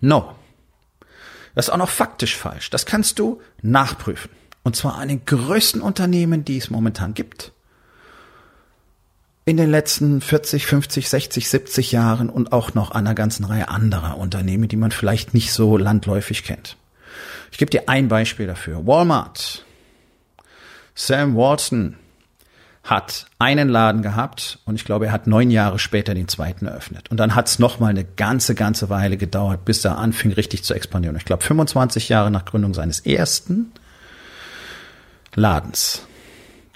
No. 0.00 0.34
Das 1.54 1.66
ist 1.66 1.70
auch 1.72 1.78
noch 1.78 1.88
faktisch 1.88 2.36
falsch. 2.36 2.70
Das 2.70 2.86
kannst 2.86 3.18
du 3.18 3.40
nachprüfen. 3.60 4.30
Und 4.62 4.76
zwar 4.76 4.96
an 4.96 5.08
den 5.08 5.24
größten 5.24 5.80
Unternehmen, 5.80 6.44
die 6.44 6.56
es 6.56 6.70
momentan 6.70 7.14
gibt. 7.14 7.52
In 9.44 9.56
den 9.56 9.70
letzten 9.70 10.20
40, 10.20 10.66
50, 10.66 11.08
60, 11.08 11.48
70 11.48 11.92
Jahren 11.92 12.30
und 12.30 12.52
auch 12.52 12.74
noch 12.74 12.92
an 12.92 13.06
einer 13.06 13.16
ganzen 13.16 13.44
Reihe 13.44 13.68
anderer 13.68 14.18
Unternehmen, 14.18 14.68
die 14.68 14.76
man 14.76 14.92
vielleicht 14.92 15.34
nicht 15.34 15.52
so 15.52 15.76
landläufig 15.76 16.44
kennt. 16.44 16.76
Ich 17.50 17.58
gebe 17.58 17.70
dir 17.70 17.88
ein 17.88 18.06
Beispiel 18.06 18.46
dafür. 18.46 18.86
Walmart. 18.86 19.64
Sam 20.94 21.34
Walton 21.34 21.96
hat 22.84 23.26
einen 23.38 23.68
Laden 23.68 24.02
gehabt 24.02 24.58
und 24.64 24.76
ich 24.76 24.84
glaube, 24.84 25.06
er 25.06 25.12
hat 25.12 25.26
neun 25.26 25.50
Jahre 25.50 25.78
später 25.78 26.14
den 26.14 26.28
zweiten 26.28 26.66
eröffnet. 26.66 27.10
Und 27.10 27.18
dann 27.18 27.34
hat 27.34 27.48
es 27.48 27.58
nochmal 27.58 27.90
eine 27.90 28.04
ganze, 28.04 28.54
ganze 28.54 28.90
Weile 28.90 29.16
gedauert, 29.16 29.64
bis 29.64 29.84
er 29.84 29.98
anfing, 29.98 30.32
richtig 30.32 30.62
zu 30.62 30.74
expandieren. 30.74 31.16
Ich 31.16 31.24
glaube, 31.24 31.42
25 31.42 32.08
Jahre 32.08 32.30
nach 32.30 32.44
Gründung 32.44 32.74
seines 32.74 33.00
ersten 33.00 33.72
Ladens 35.34 36.06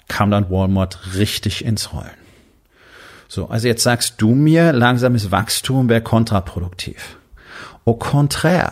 kam 0.07 0.31
dann 0.31 0.49
Walmart 0.49 1.15
richtig 1.15 1.63
ins 1.63 1.93
Rollen. 1.93 2.26
So, 3.27 3.47
also 3.47 3.67
jetzt 3.67 3.83
sagst 3.83 4.15
du 4.21 4.33
mir, 4.33 4.73
langsames 4.73 5.31
Wachstum 5.31 5.89
wäre 5.89 6.01
kontraproduktiv. 6.01 7.17
Au 7.85 7.93
contraire, 7.93 8.71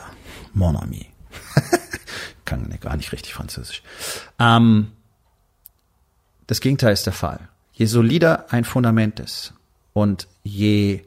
mon 0.54 0.76
ami. 0.76 1.08
Kann 2.46 2.74
gar 2.80 2.96
nicht 2.96 3.12
richtig 3.12 3.34
Französisch. 3.34 3.82
Ähm, 4.40 4.92
das 6.48 6.62
Gegenteil 6.62 6.94
ist 6.94 7.06
der 7.06 7.14
Fall. 7.14 7.50
Je 7.74 7.86
solider 7.86 8.46
ein 8.52 8.64
Fundament 8.64 9.20
ist 9.20 9.54
und 9.94 10.28
je, 10.44 11.02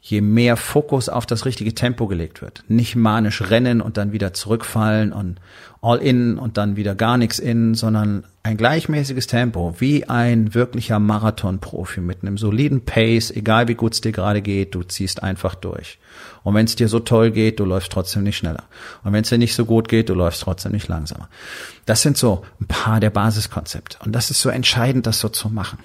je 0.00 0.20
mehr 0.20 0.56
Fokus 0.56 1.08
auf 1.08 1.26
das 1.26 1.44
richtige 1.44 1.74
Tempo 1.74 2.06
gelegt 2.06 2.42
wird, 2.42 2.64
nicht 2.68 2.96
manisch 2.96 3.42
rennen 3.42 3.80
und 3.80 3.96
dann 3.96 4.12
wieder 4.12 4.32
zurückfallen 4.32 5.12
und 5.12 5.40
all 5.82 5.98
in 5.98 6.38
und 6.38 6.56
dann 6.56 6.76
wieder 6.76 6.94
gar 6.94 7.18
nichts 7.18 7.38
in, 7.38 7.74
sondern 7.74 8.24
ein 8.46 8.56
gleichmäßiges 8.56 9.26
Tempo, 9.26 9.74
wie 9.80 10.08
ein 10.08 10.54
wirklicher 10.54 11.00
Marathon-Profi 11.00 12.00
mit 12.00 12.22
einem 12.22 12.38
soliden 12.38 12.84
Pace, 12.84 13.32
egal 13.32 13.66
wie 13.66 13.74
gut 13.74 13.94
es 13.94 14.00
dir 14.00 14.12
gerade 14.12 14.40
geht, 14.40 14.76
du 14.76 14.84
ziehst 14.84 15.24
einfach 15.24 15.56
durch. 15.56 15.98
Und 16.44 16.54
wenn 16.54 16.64
es 16.64 16.76
dir 16.76 16.86
so 16.88 17.00
toll 17.00 17.32
geht, 17.32 17.58
du 17.58 17.64
läufst 17.64 17.90
trotzdem 17.90 18.22
nicht 18.22 18.36
schneller. 18.36 18.62
Und 19.02 19.12
wenn 19.12 19.22
es 19.22 19.30
dir 19.30 19.38
nicht 19.38 19.56
so 19.56 19.64
gut 19.64 19.88
geht, 19.88 20.08
du 20.10 20.14
läufst 20.14 20.42
trotzdem 20.42 20.70
nicht 20.70 20.86
langsamer. 20.86 21.28
Das 21.86 22.02
sind 22.02 22.16
so 22.16 22.44
ein 22.60 22.68
paar 22.68 23.00
der 23.00 23.10
Basiskonzepte. 23.10 23.98
Und 24.04 24.12
das 24.12 24.30
ist 24.30 24.40
so 24.40 24.48
entscheidend, 24.48 25.08
das 25.08 25.18
so 25.18 25.28
zu 25.28 25.48
machen. 25.48 25.80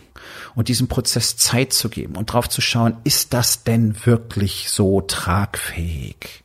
Und 0.53 0.68
diesem 0.68 0.88
Prozess 0.88 1.38
Zeit 1.38 1.74
zu 1.74 1.89
geben 1.89 2.15
und 2.15 2.31
drauf 2.31 2.48
zu 2.48 2.62
schauen, 2.62 2.96
ist 3.03 3.33
das 3.33 3.64
denn 3.64 4.05
wirklich 4.05 4.70
so 4.70 5.01
tragfähig? 5.01 6.44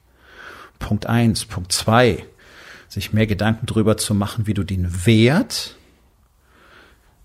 Punkt 0.78 1.04
eins, 1.04 1.44
Punkt 1.44 1.72
zwei, 1.72 2.24
sich 2.88 3.12
mehr 3.12 3.26
Gedanken 3.26 3.66
drüber 3.66 3.98
zu 3.98 4.14
machen, 4.14 4.46
wie 4.46 4.54
du 4.54 4.64
den 4.64 5.04
Wert 5.04 5.75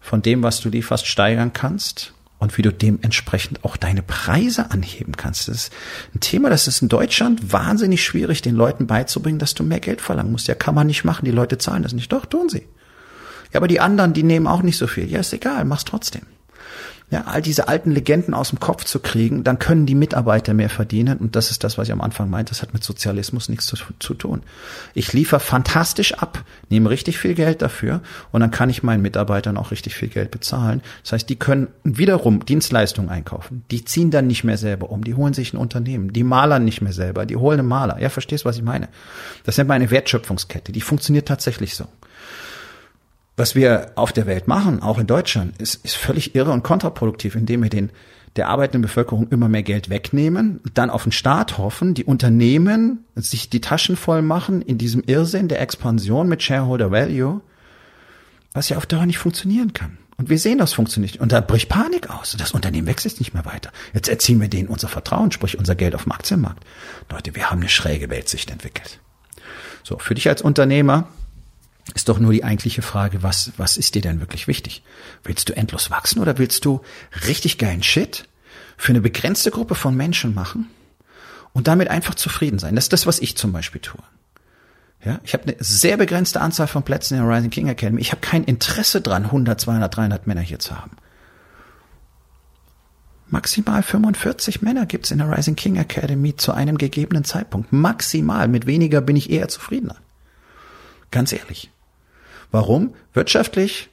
von 0.01 0.21
dem, 0.21 0.43
was 0.43 0.59
du 0.59 0.69
lieferst, 0.69 1.07
steigern 1.07 1.53
kannst 1.53 2.13
und 2.39 2.57
wie 2.57 2.63
du 2.63 2.73
dementsprechend 2.73 3.63
auch 3.63 3.77
deine 3.77 4.01
Preise 4.01 4.71
anheben 4.71 5.15
kannst. 5.15 5.47
Das 5.47 5.55
ist 5.55 5.73
ein 6.13 6.19
Thema, 6.19 6.49
das 6.49 6.67
ist 6.67 6.81
in 6.81 6.89
Deutschland 6.89 7.53
wahnsinnig 7.53 8.03
schwierig, 8.03 8.41
den 8.41 8.55
Leuten 8.55 8.87
beizubringen, 8.87 9.39
dass 9.39 9.53
du 9.53 9.63
mehr 9.63 9.79
Geld 9.79 10.01
verlangen 10.01 10.31
musst. 10.31 10.47
Ja, 10.47 10.55
kann 10.55 10.75
man 10.75 10.87
nicht 10.87 11.05
machen. 11.05 11.25
Die 11.25 11.31
Leute 11.31 11.59
zahlen 11.59 11.83
das 11.83 11.93
nicht. 11.93 12.11
Doch, 12.11 12.25
tun 12.25 12.49
sie. 12.49 12.67
Ja, 13.53 13.59
aber 13.59 13.67
die 13.67 13.79
anderen, 13.79 14.13
die 14.13 14.23
nehmen 14.23 14.47
auch 14.47 14.63
nicht 14.63 14.77
so 14.77 14.87
viel. 14.87 15.09
Ja, 15.09 15.19
ist 15.19 15.33
egal, 15.33 15.65
mach's 15.65 15.85
trotzdem 15.85 16.23
ja, 17.11 17.25
all 17.25 17.41
diese 17.41 17.67
alten 17.67 17.91
Legenden 17.91 18.33
aus 18.33 18.49
dem 18.49 18.61
Kopf 18.61 18.85
zu 18.85 18.99
kriegen, 18.99 19.43
dann 19.43 19.59
können 19.59 19.85
die 19.85 19.95
Mitarbeiter 19.95 20.53
mehr 20.53 20.69
verdienen. 20.69 21.17
Und 21.17 21.35
das 21.35 21.51
ist 21.51 21.65
das, 21.65 21.77
was 21.77 21.89
ich 21.89 21.91
am 21.91 21.99
Anfang 21.99 22.29
meinte, 22.29 22.51
das 22.51 22.61
hat 22.61 22.73
mit 22.73 22.85
Sozialismus 22.85 23.49
nichts 23.49 23.65
zu, 23.65 23.75
zu 23.99 24.13
tun. 24.13 24.43
Ich 24.93 25.11
liefere 25.11 25.41
fantastisch 25.41 26.13
ab, 26.13 26.41
nehme 26.69 26.89
richtig 26.89 27.19
viel 27.19 27.33
Geld 27.33 27.61
dafür 27.61 28.01
und 28.31 28.39
dann 28.39 28.49
kann 28.49 28.69
ich 28.69 28.81
meinen 28.81 29.01
Mitarbeitern 29.01 29.57
auch 29.57 29.71
richtig 29.71 29.95
viel 29.95 30.07
Geld 30.07 30.31
bezahlen. 30.31 30.81
Das 31.03 31.11
heißt, 31.11 31.29
die 31.29 31.35
können 31.35 31.67
wiederum 31.83 32.45
Dienstleistungen 32.45 33.09
einkaufen. 33.09 33.65
Die 33.71 33.83
ziehen 33.83 34.09
dann 34.09 34.27
nicht 34.27 34.45
mehr 34.45 34.57
selber 34.57 34.89
um, 34.89 35.03
die 35.03 35.13
holen 35.13 35.33
sich 35.33 35.51
ein 35.51 35.57
Unternehmen, 35.57 36.13
die 36.13 36.23
malern 36.23 36.63
nicht 36.63 36.81
mehr 36.81 36.93
selber, 36.93 37.25
die 37.25 37.35
holen 37.35 37.59
einen 37.59 37.67
Maler. 37.67 37.99
Ja, 37.99 38.07
verstehst, 38.07 38.45
was 38.45 38.55
ich 38.55 38.63
meine? 38.63 38.87
Das 39.43 39.57
nennt 39.57 39.67
man 39.67 39.75
eine 39.75 39.91
Wertschöpfungskette, 39.91 40.71
die 40.71 40.81
funktioniert 40.81 41.27
tatsächlich 41.27 41.75
so 41.75 41.87
was 43.37 43.55
wir 43.55 43.91
auf 43.95 44.11
der 44.13 44.25
Welt 44.25 44.47
machen, 44.47 44.81
auch 44.81 44.99
in 44.99 45.07
Deutschland, 45.07 45.59
ist, 45.61 45.83
ist 45.85 45.95
völlig 45.95 46.35
irre 46.35 46.51
und 46.51 46.63
kontraproduktiv, 46.63 47.35
indem 47.35 47.63
wir 47.63 47.69
den 47.69 47.91
der 48.37 48.47
arbeitenden 48.47 48.81
Bevölkerung 48.81 49.27
immer 49.29 49.49
mehr 49.49 49.63
Geld 49.63 49.89
wegnehmen, 49.89 50.61
dann 50.73 50.89
auf 50.89 51.03
den 51.03 51.11
Staat 51.11 51.57
hoffen, 51.57 51.93
die 51.93 52.05
Unternehmen 52.05 53.03
sich 53.15 53.49
die 53.49 53.61
Taschen 53.61 53.97
voll 53.97 54.21
machen 54.21 54.61
in 54.61 54.77
diesem 54.77 55.03
Irrsinn 55.05 55.49
der 55.49 55.61
Expansion 55.61 56.29
mit 56.29 56.41
Shareholder 56.41 56.91
Value, 56.91 57.41
was 58.53 58.69
ja 58.69 58.77
auf 58.77 58.85
Dauer 58.85 59.05
nicht 59.05 59.17
funktionieren 59.17 59.73
kann. 59.73 59.97
Und 60.17 60.29
wir 60.29 60.37
sehen, 60.37 60.59
das 60.59 60.73
funktioniert. 60.73 61.17
Und 61.17 61.31
da 61.31 61.41
bricht 61.41 61.67
Panik 61.67 62.09
aus. 62.09 62.35
Das 62.37 62.51
Unternehmen 62.51 62.85
wächst 62.85 63.05
jetzt 63.05 63.19
nicht 63.19 63.33
mehr 63.33 63.45
weiter. 63.45 63.71
Jetzt 63.93 64.07
erziehen 64.07 64.39
wir 64.39 64.49
denen 64.49 64.69
unser 64.69 64.87
Vertrauen, 64.87 65.31
sprich 65.31 65.57
unser 65.57 65.75
Geld 65.75 65.95
auf 65.95 66.03
dem 66.03 66.11
Aktienmarkt. 66.11 66.63
Leute, 67.09 67.35
wir 67.35 67.49
haben 67.49 67.59
eine 67.59 67.69
schräge 67.69 68.09
Weltsicht 68.09 68.51
entwickelt. 68.51 68.99
So, 69.83 69.97
für 69.97 70.13
dich 70.13 70.29
als 70.29 70.41
Unternehmer 70.41 71.07
ist 71.93 72.09
doch 72.09 72.19
nur 72.19 72.31
die 72.31 72.43
eigentliche 72.43 72.81
Frage, 72.81 73.23
was, 73.23 73.51
was 73.57 73.77
ist 73.77 73.95
dir 73.95 74.01
denn 74.01 74.19
wirklich 74.19 74.47
wichtig? 74.47 74.83
Willst 75.23 75.49
du 75.49 75.55
endlos 75.55 75.91
wachsen 75.91 76.21
oder 76.21 76.37
willst 76.37 76.65
du 76.65 76.81
richtig 77.27 77.57
geilen 77.57 77.83
Shit 77.83 78.25
für 78.77 78.91
eine 78.91 79.01
begrenzte 79.01 79.51
Gruppe 79.51 79.75
von 79.75 79.95
Menschen 79.95 80.33
machen 80.33 80.69
und 81.53 81.67
damit 81.67 81.89
einfach 81.89 82.15
zufrieden 82.15 82.59
sein? 82.59 82.75
Das 82.75 82.85
ist 82.85 82.93
das, 82.93 83.07
was 83.07 83.19
ich 83.19 83.35
zum 83.35 83.51
Beispiel 83.51 83.81
tue. 83.81 84.01
Ja, 85.03 85.19
ich 85.23 85.33
habe 85.33 85.43
eine 85.43 85.55
sehr 85.59 85.97
begrenzte 85.97 86.41
Anzahl 86.41 86.67
von 86.67 86.83
Plätzen 86.83 87.17
in 87.17 87.25
der 87.25 87.35
Rising 87.35 87.49
King 87.49 87.67
Academy. 87.67 88.01
Ich 88.01 88.11
habe 88.11 88.21
kein 88.21 88.43
Interesse 88.43 89.01
dran, 89.01 89.25
100, 89.25 89.59
200, 89.59 89.95
300 89.95 90.27
Männer 90.27 90.41
hier 90.41 90.59
zu 90.59 90.77
haben. 90.77 90.91
Maximal 93.27 93.81
45 93.81 94.61
Männer 94.61 94.85
gibt's 94.85 95.09
in 95.09 95.17
der 95.17 95.31
Rising 95.31 95.55
King 95.55 95.77
Academy 95.77 96.35
zu 96.35 96.51
einem 96.51 96.77
gegebenen 96.77 97.23
Zeitpunkt. 97.23 97.71
Maximal. 97.73 98.47
Mit 98.47 98.67
weniger 98.67 99.01
bin 99.01 99.15
ich 99.15 99.31
eher 99.31 99.47
zufriedener. 99.47 99.95
Ganz 101.11 101.33
ehrlich. 101.33 101.69
Warum? 102.51 102.95
Wirtschaftlich 103.13 103.89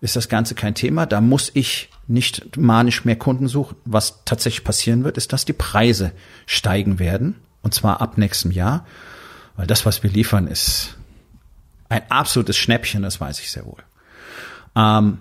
ist 0.00 0.16
das 0.16 0.28
Ganze 0.28 0.54
kein 0.54 0.74
Thema. 0.74 1.06
Da 1.06 1.20
muss 1.20 1.50
ich 1.54 1.90
nicht 2.06 2.56
manisch 2.56 3.04
mehr 3.04 3.16
Kunden 3.16 3.48
suchen. 3.48 3.76
Was 3.84 4.24
tatsächlich 4.24 4.64
passieren 4.64 5.04
wird, 5.04 5.16
ist, 5.16 5.32
dass 5.32 5.44
die 5.44 5.52
Preise 5.52 6.12
steigen 6.46 6.98
werden. 6.98 7.36
Und 7.62 7.74
zwar 7.74 8.00
ab 8.00 8.18
nächstem 8.18 8.50
Jahr. 8.50 8.86
Weil 9.56 9.66
das, 9.66 9.86
was 9.86 10.02
wir 10.02 10.10
liefern, 10.10 10.46
ist 10.46 10.96
ein 11.88 12.02
absolutes 12.08 12.56
Schnäppchen, 12.56 13.02
das 13.02 13.20
weiß 13.20 13.40
ich 13.40 13.50
sehr 13.50 13.66
wohl. 13.66 13.82
Ähm, 14.74 15.20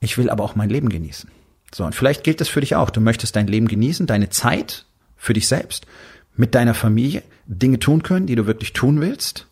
ich 0.00 0.18
will 0.18 0.30
aber 0.30 0.42
auch 0.42 0.56
mein 0.56 0.70
Leben 0.70 0.88
genießen. 0.88 1.30
So, 1.74 1.84
und 1.84 1.94
vielleicht 1.94 2.24
gilt 2.24 2.40
das 2.40 2.48
für 2.48 2.60
dich 2.60 2.74
auch. 2.74 2.90
Du 2.90 3.00
möchtest 3.00 3.36
dein 3.36 3.46
Leben 3.46 3.68
genießen, 3.68 4.06
deine 4.06 4.30
Zeit 4.30 4.84
für 5.16 5.32
dich 5.32 5.46
selbst, 5.46 5.86
mit 6.34 6.54
deiner 6.54 6.74
Familie, 6.74 7.22
Dinge 7.46 7.78
tun 7.78 8.02
können, 8.02 8.26
die 8.26 8.34
du 8.34 8.46
wirklich 8.46 8.72
tun 8.72 9.00
willst. 9.00 9.46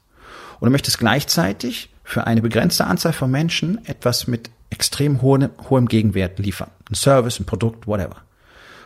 Und 0.59 0.67
du 0.67 0.73
möchtest 0.73 0.99
gleichzeitig 0.99 1.91
für 2.05 2.27
eine 2.27 2.43
begrenzte 2.43 2.87
Anzahl 2.87 3.13
von 3.13 3.31
Menschen 3.31 3.85
etwas 3.87 4.27
mit 4.27 4.51
extrem 4.71 5.23
hohem, 5.23 5.51
hohem 5.69 5.87
Gegenwert 5.87 6.39
liefern. 6.39 6.71
Ein 6.91 6.95
Service, 6.95 7.41
ein 7.41 7.47
Produkt, 7.47 7.87
whatever. 7.87 8.17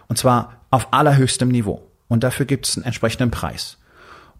Und 0.08 0.18
zwar 0.18 0.60
auf 0.70 0.88
allerhöchstem 0.92 1.48
Niveau. 1.48 1.82
Und 2.08 2.24
dafür 2.24 2.46
gibt 2.46 2.66
es 2.66 2.76
einen 2.76 2.84
entsprechenden 2.84 3.30
Preis. 3.30 3.78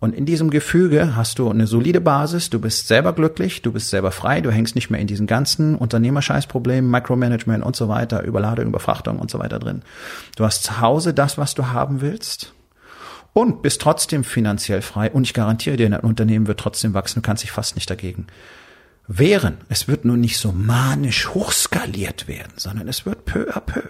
Und 0.01 0.15
in 0.15 0.27
diesem 0.27 0.51
Gefüge 0.51 1.17
hast 1.17 1.39
du 1.39 1.49
eine 1.49 1.67
solide 1.67 2.01
Basis, 2.01 2.51
du 2.51 2.61
bist 2.61 2.89
selber 2.89 3.15
glücklich, 3.15 3.63
du 3.63 3.73
bist 3.73 3.89
selber 3.89 4.11
frei, 4.11 4.43
du 4.43 4.51
hängst 4.51 4.75
nicht 4.75 4.91
mehr 4.91 5.01
in 5.01 5.07
diesen 5.07 5.27
ganzen 5.27 5.77
Unternehmerscheißproblemen, 5.77 6.91
Micromanagement 6.91 7.65
und 7.65 7.75
so 7.75 7.89
weiter, 7.89 8.23
Überladung, 8.23 8.67
Überfrachtung 8.67 9.19
und 9.19 9.31
so 9.31 9.39
weiter 9.39 9.59
drin. 9.59 9.83
Du 10.37 10.45
hast 10.45 10.65
zu 10.65 10.81
Hause 10.81 11.15
das, 11.15 11.39
was 11.39 11.55
du 11.55 11.69
haben 11.69 12.01
willst 12.03 12.53
und 13.35 13.61
bist 13.61 13.83
trotzdem 13.83 14.25
finanziell 14.25 14.81
frei 14.81 15.11
und 15.11 15.25
ich 15.25 15.35
garantiere 15.35 15.77
dir, 15.77 15.91
dein 15.91 16.01
Unternehmen 16.01 16.47
wird 16.47 16.61
trotzdem 16.61 16.95
wachsen, 16.95 17.21
du 17.21 17.27
kannst 17.27 17.43
dich 17.43 17.53
fast 17.53 17.75
nicht 17.75 17.91
dagegen 17.91 18.27
wehren. 19.07 19.59
Es 19.69 19.89
wird 19.89 20.05
nur 20.05 20.17
nicht 20.17 20.39
so 20.39 20.53
manisch 20.53 21.29
hochskaliert 21.29 22.29
werden, 22.29 22.53
sondern 22.57 22.89
es 22.89 23.05
wird 23.05 23.25
peu 23.27 23.51
à 23.55 23.61
peu. 23.61 23.83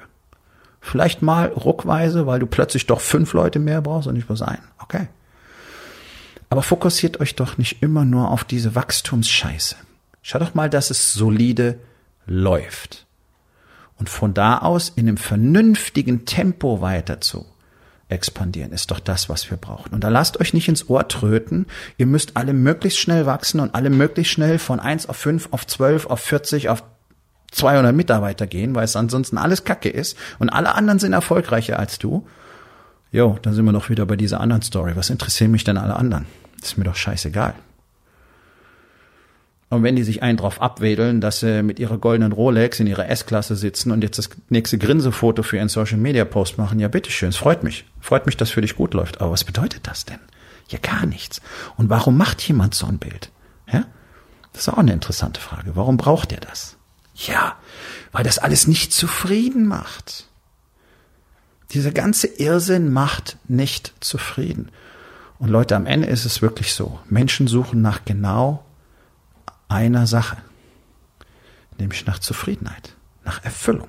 Vielleicht 0.80 1.22
mal 1.22 1.48
ruckweise, 1.48 2.26
weil 2.26 2.40
du 2.40 2.46
plötzlich 2.46 2.86
doch 2.86 3.00
fünf 3.00 3.32
Leute 3.32 3.58
mehr 3.58 3.80
brauchst 3.80 4.06
und 4.06 4.14
nicht 4.14 4.26
bloß 4.26 4.42
einen. 4.42 4.66
Okay. 4.78 5.08
Aber 6.50 6.62
fokussiert 6.62 7.20
euch 7.20 7.36
doch 7.36 7.58
nicht 7.58 7.82
immer 7.82 8.04
nur 8.04 8.30
auf 8.30 8.44
diese 8.44 8.74
Wachstumsscheiße. 8.74 9.76
Schaut 10.20 10.42
doch 10.42 10.54
mal, 10.54 10.68
dass 10.68 10.90
es 10.90 11.12
solide 11.12 11.78
läuft. 12.26 13.06
Und 13.98 14.08
von 14.08 14.34
da 14.34 14.58
aus 14.58 14.90
in 14.90 15.08
einem 15.08 15.16
vernünftigen 15.16 16.26
Tempo 16.26 16.80
weiter 16.80 17.20
expandieren, 18.08 18.72
ist 18.72 18.90
doch 18.90 19.00
das, 19.00 19.28
was 19.28 19.50
wir 19.50 19.56
brauchen. 19.56 19.94
Und 19.94 20.04
da 20.04 20.08
lasst 20.08 20.40
euch 20.40 20.54
nicht 20.54 20.68
ins 20.68 20.88
Ohr 20.88 21.08
tröten. 21.08 21.66
Ihr 21.96 22.06
müsst 22.06 22.36
alle 22.36 22.52
möglichst 22.52 22.98
schnell 22.98 23.26
wachsen 23.26 23.60
und 23.60 23.74
alle 23.74 23.90
möglichst 23.90 24.32
schnell 24.32 24.58
von 24.58 24.80
1 24.80 25.08
auf 25.08 25.16
5, 25.16 25.48
auf 25.50 25.66
12, 25.66 26.06
auf 26.06 26.20
40, 26.20 26.68
auf 26.68 26.82
200 27.52 27.94
Mitarbeiter 27.94 28.46
gehen, 28.46 28.74
weil 28.74 28.84
es 28.84 28.96
ansonsten 28.96 29.38
alles 29.38 29.64
Kacke 29.64 29.88
ist 29.88 30.16
und 30.38 30.50
alle 30.50 30.74
anderen 30.74 30.98
sind 30.98 31.12
erfolgreicher 31.12 31.78
als 31.78 31.98
du. 31.98 32.26
Jo, 33.12 33.38
dann 33.42 33.54
sind 33.54 33.64
wir 33.64 33.72
doch 33.72 33.90
wieder 33.90 34.06
bei 34.06 34.16
dieser 34.16 34.40
anderen 34.40 34.62
Story. 34.62 34.92
Was 34.96 35.10
interessieren 35.10 35.52
mich 35.52 35.64
denn 35.64 35.78
alle 35.78 35.96
anderen? 35.96 36.26
ist 36.62 36.78
mir 36.78 36.84
doch 36.84 36.96
scheißegal. 36.96 37.54
Und 39.74 39.82
wenn 39.82 39.96
die 39.96 40.04
sich 40.04 40.22
einen 40.22 40.38
drauf 40.38 40.62
abwedeln, 40.62 41.20
dass 41.20 41.40
sie 41.40 41.64
mit 41.64 41.80
ihrer 41.80 41.98
goldenen 41.98 42.30
Rolex 42.30 42.78
in 42.78 42.86
ihrer 42.86 43.08
S-Klasse 43.08 43.56
sitzen 43.56 43.90
und 43.90 44.02
jetzt 44.02 44.18
das 44.18 44.30
nächste 44.48 44.78
Grinsefoto 44.78 45.42
für 45.42 45.56
ihren 45.56 45.68
Social 45.68 45.98
Media 45.98 46.24
Post 46.24 46.58
machen, 46.58 46.78
ja 46.78 46.86
bitteschön, 46.86 47.30
es 47.30 47.36
freut 47.36 47.64
mich. 47.64 47.84
Freut 48.00 48.26
mich, 48.26 48.36
dass 48.36 48.50
für 48.50 48.60
dich 48.60 48.76
gut 48.76 48.94
läuft. 48.94 49.20
Aber 49.20 49.32
was 49.32 49.42
bedeutet 49.42 49.88
das 49.88 50.04
denn? 50.04 50.20
Ja, 50.68 50.78
gar 50.80 51.06
nichts. 51.06 51.40
Und 51.76 51.90
warum 51.90 52.16
macht 52.16 52.40
jemand 52.46 52.74
so 52.74 52.86
ein 52.86 52.98
Bild? 52.98 53.30
Ja? 53.70 53.84
Das 54.52 54.62
ist 54.62 54.68
auch 54.68 54.78
eine 54.78 54.92
interessante 54.92 55.40
Frage. 55.40 55.72
Warum 55.74 55.96
braucht 55.96 56.30
er 56.30 56.40
das? 56.40 56.76
Ja, 57.16 57.56
weil 58.12 58.22
das 58.22 58.38
alles 58.38 58.68
nicht 58.68 58.92
zufrieden 58.92 59.66
macht. 59.66 60.28
Dieser 61.72 61.90
ganze 61.90 62.28
Irrsinn 62.28 62.92
macht 62.92 63.38
nicht 63.48 63.92
zufrieden. 63.98 64.68
Und 65.40 65.48
Leute, 65.48 65.74
am 65.74 65.86
Ende 65.86 66.06
ist 66.06 66.24
es 66.24 66.42
wirklich 66.42 66.74
so. 66.74 67.00
Menschen 67.08 67.48
suchen 67.48 67.82
nach 67.82 68.04
genau 68.04 68.63
einer 69.68 70.06
Sache. 70.06 70.36
Nämlich 71.78 72.06
nach 72.06 72.18
Zufriedenheit, 72.18 72.94
nach 73.24 73.42
Erfüllung. 73.44 73.88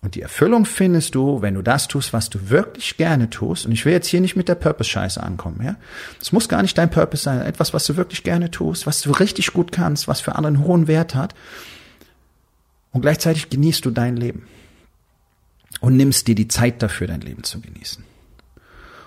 Und 0.00 0.14
die 0.14 0.22
Erfüllung 0.22 0.64
findest 0.64 1.16
du, 1.16 1.42
wenn 1.42 1.54
du 1.54 1.62
das 1.62 1.88
tust, 1.88 2.12
was 2.12 2.30
du 2.30 2.50
wirklich 2.50 2.96
gerne 2.96 3.30
tust. 3.30 3.66
Und 3.66 3.72
ich 3.72 3.84
will 3.84 3.92
jetzt 3.92 4.06
hier 4.06 4.20
nicht 4.20 4.36
mit 4.36 4.48
der 4.48 4.54
Purpose-Scheiße 4.54 5.20
ankommen, 5.20 5.60
ja. 5.64 5.76
Es 6.20 6.30
muss 6.30 6.48
gar 6.48 6.62
nicht 6.62 6.78
dein 6.78 6.90
Purpose 6.90 7.24
sein. 7.24 7.40
Etwas, 7.40 7.74
was 7.74 7.84
du 7.84 7.96
wirklich 7.96 8.22
gerne 8.22 8.50
tust, 8.50 8.86
was 8.86 9.02
du 9.02 9.10
richtig 9.10 9.52
gut 9.52 9.72
kannst, 9.72 10.06
was 10.06 10.20
für 10.20 10.36
andere 10.36 10.54
einen 10.54 10.64
hohen 10.64 10.86
Wert 10.86 11.16
hat. 11.16 11.34
Und 12.92 13.02
gleichzeitig 13.02 13.50
genießt 13.50 13.84
du 13.84 13.90
dein 13.90 14.16
Leben. 14.16 14.46
Und 15.80 15.96
nimmst 15.96 16.28
dir 16.28 16.34
die 16.34 16.48
Zeit 16.48 16.80
dafür, 16.82 17.08
dein 17.08 17.20
Leben 17.20 17.42
zu 17.42 17.60
genießen. 17.60 18.04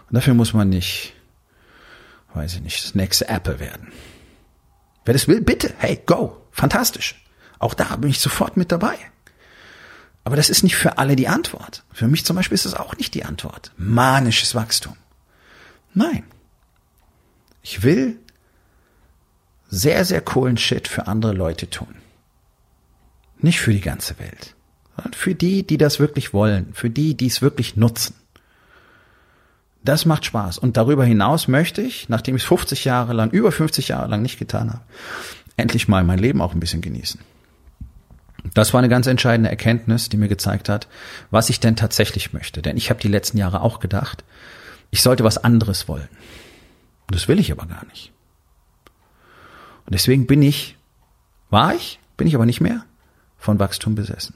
Und 0.10 0.16
dafür 0.16 0.34
muss 0.34 0.54
man 0.54 0.68
nicht, 0.68 1.14
weiß 2.34 2.56
ich 2.56 2.62
nicht, 2.62 2.84
das 2.84 2.96
nächste 2.96 3.30
Apple 3.30 3.60
werden. 3.60 3.94
Wer 5.06 5.14
das 5.14 5.28
will, 5.28 5.42
bitte, 5.42 5.74
hey, 5.78 6.02
go, 6.06 6.46
fantastisch. 6.52 7.24
Auch 7.60 7.74
da 7.74 7.96
bin 7.96 8.10
ich 8.10 8.20
sofort 8.20 8.58
mit 8.58 8.72
dabei. 8.72 8.98
Aber 10.24 10.36
das 10.36 10.50
ist 10.50 10.64
nicht 10.64 10.76
für 10.76 10.98
alle 10.98 11.16
die 11.16 11.28
Antwort. 11.28 11.84
Für 11.92 12.08
mich 12.08 12.26
zum 12.26 12.36
Beispiel 12.36 12.56
ist 12.56 12.66
es 12.66 12.76
auch 12.76 12.96
nicht 12.98 13.14
die 13.16 13.26
Antwort. 13.26 13.72
Manisches 13.78 14.54
Wachstum. 14.54 14.96
Nein. 15.94 16.24
Ich 17.64 17.84
will 17.84 18.20
sehr, 19.70 20.06
sehr 20.06 20.22
coolen 20.22 20.58
Shit 20.58 20.88
für 20.88 21.08
andere 21.08 21.34
Leute 21.34 21.70
tun. 21.70 21.96
Nicht 23.40 23.60
für 23.60 23.74
die 23.74 23.82
ganze 23.82 24.20
Welt, 24.20 24.56
sondern 24.96 25.14
für 25.14 25.34
die, 25.34 25.66
die 25.66 25.78
das 25.78 26.00
wirklich 26.00 26.34
wollen, 26.34 26.74
für 26.74 26.90
die, 26.90 27.16
die 27.16 27.28
es 27.28 27.42
wirklich 27.42 27.76
nutzen. 27.76 28.16
Das 29.84 30.06
macht 30.06 30.26
Spaß. 30.26 30.58
Und 30.58 30.78
darüber 30.78 31.06
hinaus 31.06 31.48
möchte 31.48 31.82
ich, 31.82 32.08
nachdem 32.10 32.36
ich 32.36 32.44
50 32.44 32.86
Jahre 32.86 33.14
lang, 33.14 33.32
über 33.32 33.52
50 33.52 33.88
Jahre 33.88 34.08
lang 34.10 34.22
nicht 34.22 34.38
getan 34.38 34.70
habe, 34.70 34.82
endlich 35.58 35.88
mal 35.88 36.04
mein 36.04 36.20
Leben 36.20 36.42
auch 36.42 36.54
ein 36.54 36.60
bisschen 36.60 36.82
genießen. 36.82 37.20
Das 38.54 38.74
war 38.74 38.80
eine 38.80 38.90
ganz 38.90 39.08
entscheidende 39.08 39.50
Erkenntnis, 39.50 40.10
die 40.10 40.18
mir 40.18 40.28
gezeigt 40.28 40.70
hat, 40.70 40.88
was 41.30 41.50
ich 41.50 41.60
denn 41.60 41.76
tatsächlich 41.76 42.34
möchte. 42.34 42.62
Denn 42.62 42.78
ich 42.78 42.90
habe 42.90 43.00
die 43.00 43.08
letzten 43.08 43.38
Jahre 43.38 43.62
auch 43.62 43.80
gedacht, 43.80 44.24
ich 44.90 45.02
sollte 45.02 45.24
was 45.24 45.38
anderes 45.38 45.88
wollen. 45.88 46.10
Das 47.08 47.28
will 47.28 47.40
ich 47.40 47.52
aber 47.52 47.66
gar 47.66 47.86
nicht. 47.88 48.12
Und 49.86 49.94
deswegen 49.94 50.28
bin 50.28 50.42
ich, 50.42 50.78
war 51.50 51.76
ich, 51.76 52.00
bin 52.18 52.28
ich 52.28 52.36
aber 52.36 52.46
nicht 52.46 52.62
mehr, 52.62 52.86
von 53.38 53.60
Wachstum 53.60 53.96
besessen. 53.96 54.36